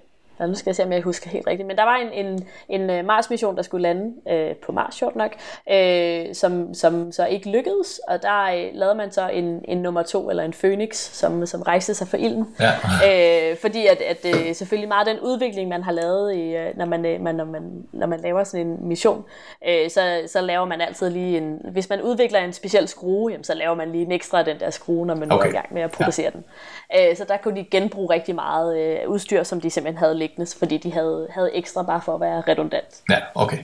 Ja, 0.40 0.46
nu 0.46 0.54
skal 0.54 0.70
jeg 0.70 0.76
se, 0.76 0.84
om 0.84 0.92
jeg 0.92 1.02
husker 1.02 1.30
helt 1.30 1.46
rigtigt. 1.46 1.66
Men 1.66 1.76
der 1.76 1.84
var 1.84 1.96
en, 1.96 2.26
en, 2.26 2.46
en 2.68 2.90
øh, 2.90 3.04
Mars-mission, 3.04 3.56
der 3.56 3.62
skulle 3.62 3.82
lande 3.82 4.14
øh, 4.30 4.56
på 4.56 4.72
Mars, 4.72 4.94
sjovt 4.94 5.16
nok, 5.16 5.32
øh, 5.72 6.34
som, 6.34 6.74
som 6.74 7.12
så 7.12 7.26
ikke 7.26 7.50
lykkedes. 7.50 8.00
Og 8.08 8.22
der 8.22 8.42
øh, 8.44 8.70
lavede 8.72 8.94
man 8.94 9.12
så 9.12 9.28
en, 9.28 9.64
en 9.68 9.78
nummer 9.78 10.02
to, 10.02 10.30
eller 10.30 10.42
en 10.42 10.52
Phoenix, 10.52 10.96
som, 10.96 11.46
som 11.46 11.62
rejste 11.62 11.94
sig 11.94 12.08
for 12.08 12.16
ilden. 12.16 12.56
Ja. 12.60 13.50
Øh, 13.50 13.56
fordi 13.56 13.86
at, 13.86 14.00
at 14.00 14.26
øh, 14.26 14.54
selvfølgelig 14.54 14.88
meget 14.88 15.06
den 15.06 15.20
udvikling, 15.20 15.68
man 15.68 15.82
har 15.82 15.92
lavet, 15.92 16.34
i, 16.34 16.56
øh, 16.56 16.76
når, 16.76 16.84
man, 16.84 17.06
øh, 17.06 17.20
man, 17.20 17.34
når, 17.34 17.44
man, 17.44 17.62
når 17.92 18.06
man 18.06 18.20
laver 18.20 18.44
sådan 18.44 18.66
en 18.66 18.88
mission, 18.88 19.24
øh, 19.68 19.90
så, 19.90 20.22
så 20.26 20.40
laver 20.40 20.64
man 20.64 20.80
altid 20.80 21.10
lige 21.10 21.38
en... 21.38 21.60
Hvis 21.72 21.88
man 21.88 22.02
udvikler 22.02 22.40
en 22.40 22.52
speciel 22.52 22.88
skrue, 22.88 23.30
jamen, 23.30 23.44
så 23.44 23.54
laver 23.54 23.74
man 23.74 23.92
lige 23.92 24.04
en 24.04 24.12
ekstra 24.12 24.38
af 24.38 24.44
den 24.44 24.60
der 24.60 24.70
skrue, 24.70 25.06
når 25.06 25.14
man 25.14 25.32
okay. 25.32 25.46
er 25.46 25.50
i 25.50 25.52
gang 25.52 25.74
med 25.74 25.82
at 25.82 25.90
producere 25.90 26.32
ja. 26.34 27.00
den. 27.00 27.10
Øh, 27.10 27.16
så 27.16 27.24
der 27.24 27.36
kunne 27.36 27.56
de 27.56 27.64
genbruge 27.70 28.14
rigtig 28.14 28.34
meget 28.34 28.78
øh, 28.78 29.08
udstyr, 29.08 29.42
som 29.42 29.60
de 29.60 29.70
simpelthen 29.70 29.98
havde 29.98 30.14
liggende, 30.28 30.58
fordi 30.58 30.78
de 30.78 30.92
havde, 30.92 31.28
havde 31.30 31.54
ekstra 31.54 31.82
bare 31.82 32.00
for 32.04 32.14
at 32.14 32.20
være 32.20 32.42
redundant. 32.48 33.02
Ja, 33.10 33.18
okay. 33.34 33.58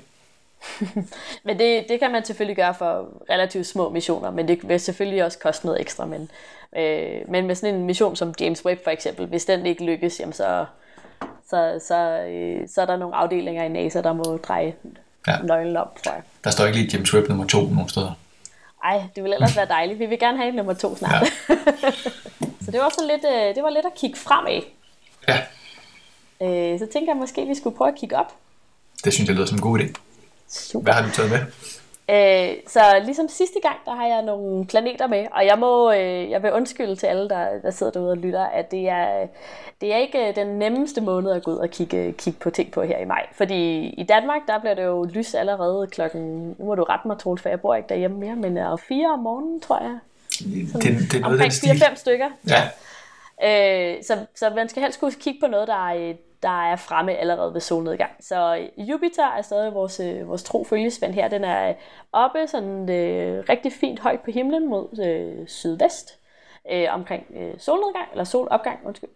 men 1.45 1.59
det, 1.59 1.85
det 1.89 2.01
kan 2.01 2.13
man 2.13 2.25
selvfølgelig 2.25 2.57
gøre 2.57 2.75
for 2.75 3.09
relativt 3.31 3.67
små 3.67 3.89
missioner, 3.89 4.31
men 4.31 4.49
det 4.49 4.69
vil 4.69 4.81
selvfølgelig 4.81 5.25
også 5.25 5.39
koste 5.39 5.67
noget 5.67 5.81
ekstra. 5.81 6.07
Men, 6.07 6.31
øh, 6.77 7.21
men 7.29 7.47
med 7.47 7.55
sådan 7.55 7.75
en 7.75 7.85
mission 7.85 8.17
som 8.17 8.35
James 8.41 8.65
Webb 8.65 8.85
for 8.85 8.91
eksempel, 8.91 9.27
hvis 9.27 9.45
den 9.45 9.67
ikke 9.67 9.85
lykkes, 9.85 10.21
jamen 10.21 10.33
så, 10.33 10.65
så, 11.51 11.81
så, 11.87 11.97
øh, 12.29 12.69
så 12.69 12.83
er 12.83 12.87
der 12.87 12.97
nogle 12.97 13.15
afdelinger 13.15 13.65
i 13.65 13.69
NASA, 13.69 14.03
der 14.03 14.13
må 14.13 14.37
dreje 14.37 14.75
ja. 15.27 15.39
nøglen 15.39 15.77
op, 15.77 16.03
tror 16.05 16.13
jeg. 16.13 16.23
Der 16.45 16.51
står 16.51 16.67
ikke 16.67 16.79
lige 16.79 16.91
James 16.93 17.15
Webb 17.15 17.29
nummer 17.29 17.47
to 17.47 17.61
nogen 17.61 17.89
steder. 17.89 18.13
Ej, 18.85 19.03
det 19.17 19.25
vil 19.25 19.33
ellers 19.33 19.57
være 19.57 19.67
dejligt. 19.67 19.99
Vi 19.99 20.07
vil 20.07 20.19
gerne 20.19 20.39
have 20.39 20.49
en 20.49 20.55
nummer 20.55 20.75
to 20.75 20.97
snart. 20.97 21.23
Ja. 21.23 21.55
så 22.65 22.71
det 22.71 22.81
var 22.81 22.89
sådan 22.89 23.09
lidt, 23.09 23.25
øh, 23.25 23.55
det 23.55 23.63
var 23.63 23.71
lidt 23.71 23.87
at 23.87 23.95
kigge 23.95 24.19
fremad. 24.19 24.61
Ja. 25.29 25.41
Øh, 26.45 26.79
så 26.79 26.87
tænker 26.93 27.13
jeg 27.13 27.17
måske, 27.17 27.41
at 27.41 27.49
vi 27.49 27.55
skulle 27.55 27.77
prøve 27.77 27.89
at 27.89 27.95
kigge 27.95 28.17
op. 28.17 28.33
Det 29.05 29.13
synes 29.13 29.29
jeg 29.29 29.37
lyder 29.37 29.47
som 29.47 29.57
en 29.59 29.63
god 29.63 29.79
idé. 29.79 29.93
Super. 30.49 30.83
Hvad 30.85 30.93
har 30.95 31.03
du 31.03 31.11
taget 31.11 31.31
med? 31.31 31.41
Øh, 32.11 32.57
så 32.67 32.81
ligesom 33.05 33.29
sidste 33.29 33.59
gang, 33.63 33.77
der 33.85 33.95
har 33.95 34.07
jeg 34.07 34.23
nogle 34.23 34.67
planeter 34.67 35.07
med, 35.07 35.27
og 35.33 35.47
jeg 35.47 35.59
må, 35.59 35.93
øh, 35.93 36.31
jeg 36.31 36.43
vil 36.43 36.53
undskylde 36.53 36.97
til 36.97 37.07
alle, 37.07 37.29
der, 37.29 37.49
der 37.63 37.71
sidder 37.71 37.93
derude 37.93 38.11
og 38.11 38.17
lytter, 38.17 38.45
at 38.45 38.71
det 38.71 38.89
er, 38.89 39.27
det 39.81 39.93
er 39.93 39.97
ikke 39.97 40.33
den 40.37 40.47
nemmeste 40.47 41.01
måned 41.01 41.33
at 41.33 41.43
gå 41.43 41.51
ud 41.51 41.57
og 41.57 41.71
kigge, 41.71 42.13
kigge 42.13 42.39
på 42.39 42.51
ting 42.51 42.71
på 42.71 42.83
her 42.83 42.99
i 42.99 43.05
maj. 43.05 43.27
Fordi 43.37 43.89
i 43.89 44.03
Danmark, 44.03 44.41
der 44.47 44.61
bliver 44.61 44.75
det 44.75 44.85
jo 44.85 45.05
lys 45.05 45.35
allerede 45.35 45.87
klokken, 45.87 46.57
nu 46.59 46.65
må 46.65 46.75
du 46.75 46.83
rette 46.83 47.09
mig, 47.09 47.19
Troels, 47.19 47.43
for 47.43 47.49
jeg 47.49 47.61
bor 47.61 47.75
ikke 47.75 47.89
derhjemme 47.89 48.19
mere, 48.19 48.37
men 48.37 48.57
er 48.57 48.77
fire 48.77 49.13
om 49.13 49.19
morgenen, 49.19 49.61
tror 49.61 49.83
jeg. 49.83 49.99
Sådan 50.31 50.97
det, 50.99 51.13
det 51.13 51.21
er 51.21 51.27
omkring 51.27 51.53
4-5 51.53 51.95
stykker. 51.97 52.31
Ja. 52.49 52.63
Øh, 53.43 54.05
så, 54.05 54.19
så 54.35 54.51
man 54.51 54.69
skal 54.69 54.83
helst 54.83 55.01
kunne 55.01 55.13
kigge 55.13 55.41
på 55.41 55.47
noget, 55.47 55.69
der 55.69 55.89
er, 55.89 56.13
der 56.45 56.63
er 56.73 56.77
fremme 56.77 57.13
allerede 57.13 57.55
ved 57.55 57.61
solnedgang. 57.61 58.11
Så 58.21 58.57
øh, 58.57 58.91
Jupiter 58.91 59.27
er 59.27 59.43
stadig 59.43 59.75
vores, 59.75 60.01
øh, 60.01 60.29
vores 60.29 60.43
tro 60.43 60.65
følgespand 60.65 61.15
her. 61.15 61.29
Den 61.29 61.45
er 61.45 61.69
øh, 61.69 61.75
oppe 62.13 62.47
sådan 62.47 62.91
øh, 62.91 63.45
rigtig 63.49 63.73
fint 63.73 64.01
højt 64.01 64.21
på 64.21 64.31
himlen 64.31 64.69
mod 64.69 64.99
øh, 65.07 65.49
sydvest, 65.49 66.19
øh, 66.73 66.87
omkring 66.91 67.27
øh, 67.37 67.59
solnedgang, 67.59 68.09
eller 68.11 68.25
solopgang, 68.25 68.79
undskyld. 68.87 69.11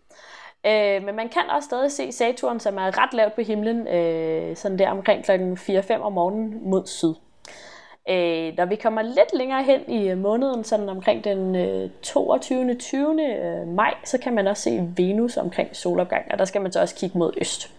Øh, 0.66 1.02
men 1.04 1.16
man 1.16 1.28
kan 1.28 1.50
også 1.50 1.66
stadig 1.66 1.92
se 1.92 2.12
Saturn, 2.12 2.60
som 2.60 2.78
er 2.78 3.02
ret 3.02 3.14
lavt 3.14 3.34
på 3.34 3.40
himlen, 3.40 3.88
øh, 3.88 4.56
sådan 4.56 4.78
der 4.78 4.90
omkring 4.90 5.24
klokken 5.24 5.56
4-5 5.56 6.00
om 6.00 6.12
morgenen 6.12 6.70
mod 6.70 6.86
syd. 6.86 7.14
Øh, 8.10 8.56
når 8.56 8.64
vi 8.64 8.76
kommer 8.76 9.02
lidt 9.02 9.34
længere 9.34 9.62
hen 9.62 9.80
i 9.88 10.08
øh, 10.08 10.18
måneden, 10.18 10.64
sådan 10.64 10.88
omkring 10.88 11.24
den 11.24 11.56
øh, 11.56 11.90
22. 12.02 12.74
20. 12.74 13.22
Øh, 13.22 13.68
maj, 13.68 13.94
så 14.04 14.18
kan 14.18 14.34
man 14.34 14.46
også 14.46 14.62
se 14.62 14.88
Venus 14.96 15.36
omkring 15.36 15.76
solopgang, 15.76 16.24
og 16.30 16.38
der 16.38 16.44
skal 16.44 16.60
man 16.60 16.72
så 16.72 16.80
også 16.80 16.94
kigge 16.94 17.18
mod 17.18 17.32
øst. 17.40 17.70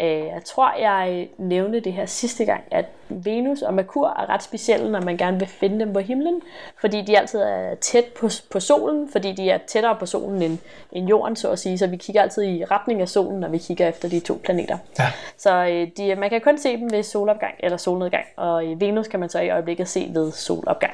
Øh, 0.00 0.26
jeg 0.26 0.42
tror, 0.44 0.78
jeg 0.80 1.28
nævnte 1.38 1.80
det 1.80 1.92
her 1.92 2.06
sidste 2.06 2.44
gang, 2.44 2.64
at 2.70 2.84
Venus 3.08 3.62
og 3.62 3.74
Merkur 3.74 4.08
er 4.08 4.28
ret 4.28 4.42
specielle, 4.42 4.92
når 4.92 5.00
man 5.00 5.16
gerne 5.16 5.38
vil 5.38 5.48
finde 5.48 5.80
dem 5.80 5.92
på 5.92 5.98
himlen, 5.98 6.40
fordi 6.80 7.02
de 7.02 7.18
altid 7.18 7.38
er 7.38 7.74
tæt 7.74 8.04
på, 8.04 8.30
på 8.50 8.60
solen, 8.60 9.08
fordi 9.12 9.32
de 9.32 9.50
er 9.50 9.58
tættere 9.66 9.96
på 10.00 10.06
solen 10.06 10.42
end, 10.42 10.58
end 10.92 11.08
jorden, 11.08 11.36
så 11.36 11.50
at 11.50 11.58
sige. 11.58 11.78
Så 11.78 11.86
vi 11.86 11.96
kigger 11.96 12.22
altid 12.22 12.42
i 12.42 12.64
retning 12.64 13.00
af 13.00 13.08
solen, 13.08 13.40
når 13.40 13.48
vi 13.48 13.58
kigger 13.58 13.88
efter 13.88 14.08
de 14.08 14.20
to 14.20 14.40
planeter. 14.44 14.78
Ja. 14.98 15.12
Så 15.38 15.66
øh, 15.66 15.88
de, 15.96 16.14
man 16.14 16.30
kan 16.30 16.40
kun 16.40 16.58
se 16.58 16.76
dem 16.76 16.92
ved 16.92 17.02
solopgang 17.02 17.54
eller 17.58 17.76
solnedgang, 17.76 18.24
og 18.36 18.64
Venus 18.76 19.08
kan 19.08 19.20
man 19.20 19.28
så 19.28 19.40
i 19.40 19.50
øjeblikket 19.50 19.88
se 19.88 20.10
ved 20.14 20.32
solopgang. 20.32 20.92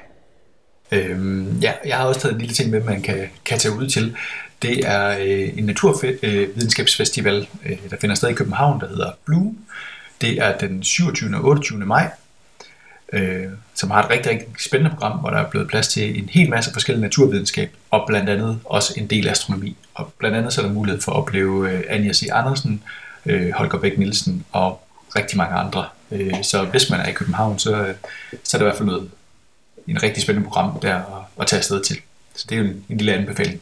Øhm, 0.93 1.59
ja, 1.63 1.73
jeg 1.85 1.97
har 1.97 2.07
også 2.07 2.21
taget 2.21 2.33
en 2.33 2.41
lille 2.41 2.55
ting 2.55 2.71
med, 2.71 2.81
man 2.81 3.03
kan, 3.03 3.31
kan 3.45 3.59
tage 3.59 3.75
ud 3.75 3.89
til. 3.89 4.17
Det 4.63 4.87
er 4.87 5.09
øh, 5.09 5.59
en 5.59 5.65
naturvidenskabsfestival, 5.65 7.49
øh, 7.65 7.73
øh, 7.73 7.91
der 7.91 7.97
finder 8.01 8.15
sted 8.17 8.29
i 8.29 8.35
København, 8.35 8.81
der 8.81 8.89
hedder 8.89 9.11
Blue. 9.25 9.55
Det 10.21 10.39
er 10.39 10.59
den 10.59 10.83
27. 10.83 11.37
og 11.37 11.45
28. 11.45 11.79
maj, 11.79 12.11
øh, 13.13 13.45
som 13.75 13.91
har 13.91 14.03
et 14.03 14.11
rigtig, 14.11 14.33
rigtig 14.33 14.49
spændende 14.59 14.97
program, 14.97 15.19
hvor 15.19 15.31
der 15.31 15.39
er 15.39 15.51
blevet 15.51 15.69
plads 15.69 15.89
til 15.89 16.19
en 16.19 16.29
hel 16.29 16.51
masse 16.51 16.73
forskellige 16.73 17.03
naturvidenskab, 17.03 17.71
og 17.91 18.05
blandt 18.07 18.31
andet 18.31 18.61
også 18.65 18.95
en 18.97 19.07
del 19.07 19.29
astronomi. 19.29 19.77
Og 19.95 20.13
blandt 20.19 20.37
andet 20.37 20.53
så 20.53 20.61
er 20.61 20.67
der 20.67 20.73
mulighed 20.73 21.03
for 21.03 21.13
at 21.13 21.17
opleve 21.17 21.71
øh, 21.71 21.85
Anja 21.89 22.13
C. 22.13 22.29
Andersen, 22.33 22.83
øh, 23.27 23.51
Holger 23.51 23.79
Bæk 23.79 23.99
Nielsen 23.99 24.45
og 24.53 24.87
rigtig 25.17 25.39
mange 25.39 25.57
andre. 25.57 25.85
Øh, 26.11 26.43
så 26.43 26.65
hvis 26.65 26.91
man 26.91 27.01
er 27.01 27.07
i 27.07 27.13
København, 27.13 27.59
så, 27.59 27.77
øh, 27.77 27.95
så 28.45 28.57
er 28.57 28.59
det 28.59 28.65
i 28.65 28.69
hvert 28.69 28.77
fald 28.77 28.87
noget, 28.87 29.11
en 29.89 30.03
rigtig 30.03 30.23
spændende 30.23 30.49
program 30.49 30.81
der 30.81 30.95
at, 30.95 31.03
at 31.41 31.47
tage 31.47 31.59
afsted 31.59 31.85
til. 31.85 31.97
Så 32.35 32.47
det 32.49 32.55
er 32.55 32.59
jo 32.59 32.65
en, 32.65 32.85
en 32.89 32.97
lille 32.97 33.15
anbefaling. 33.15 33.61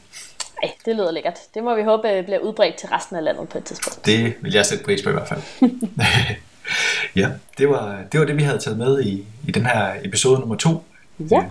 Ej, 0.63 0.73
det 0.85 0.97
lyder 0.97 1.11
lækkert. 1.11 1.39
Det 1.55 1.65
må 1.65 1.75
vi 1.75 1.83
håbe 1.83 2.09
øh, 2.09 2.25
bliver 2.25 2.39
udbredt 2.39 2.77
til 2.77 2.89
resten 2.89 3.17
af 3.17 3.25
landet 3.25 3.49
på 3.49 3.59
et 3.59 3.65
tidspunkt. 3.65 4.07
Det 4.07 4.35
vil 4.41 4.53
jeg 4.53 4.67
sætte 4.67 4.85
pris 4.85 5.03
på 5.03 5.09
i 5.09 5.13
hvert 5.13 5.29
fald. 5.29 5.43
ja, 7.21 7.31
det 7.59 7.69
var, 7.69 8.03
det 8.13 8.21
var 8.21 8.27
det, 8.27 8.37
vi 8.37 8.43
havde 8.43 8.59
taget 8.59 8.79
med 8.79 9.03
i, 9.03 9.27
i 9.49 9.53
den 9.53 9.67
her 9.67 9.95
episode 10.05 10.41
nummer 10.41 10.57
to. 10.57 10.85
Ja. 11.19 11.39
Øhm, 11.39 11.51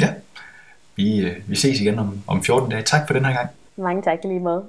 ja. 0.00 0.14
Vi, 0.96 1.18
øh, 1.18 1.36
vi 1.46 1.56
ses 1.56 1.80
igen 1.80 1.98
om, 1.98 2.22
om 2.26 2.44
14 2.44 2.70
dage. 2.70 2.82
Tak 2.82 3.06
for 3.06 3.14
den 3.14 3.24
her 3.24 3.32
gang. 3.32 3.48
Mange 3.76 4.02
tak 4.02 4.18
lige 4.24 4.40
måde. 4.40 4.64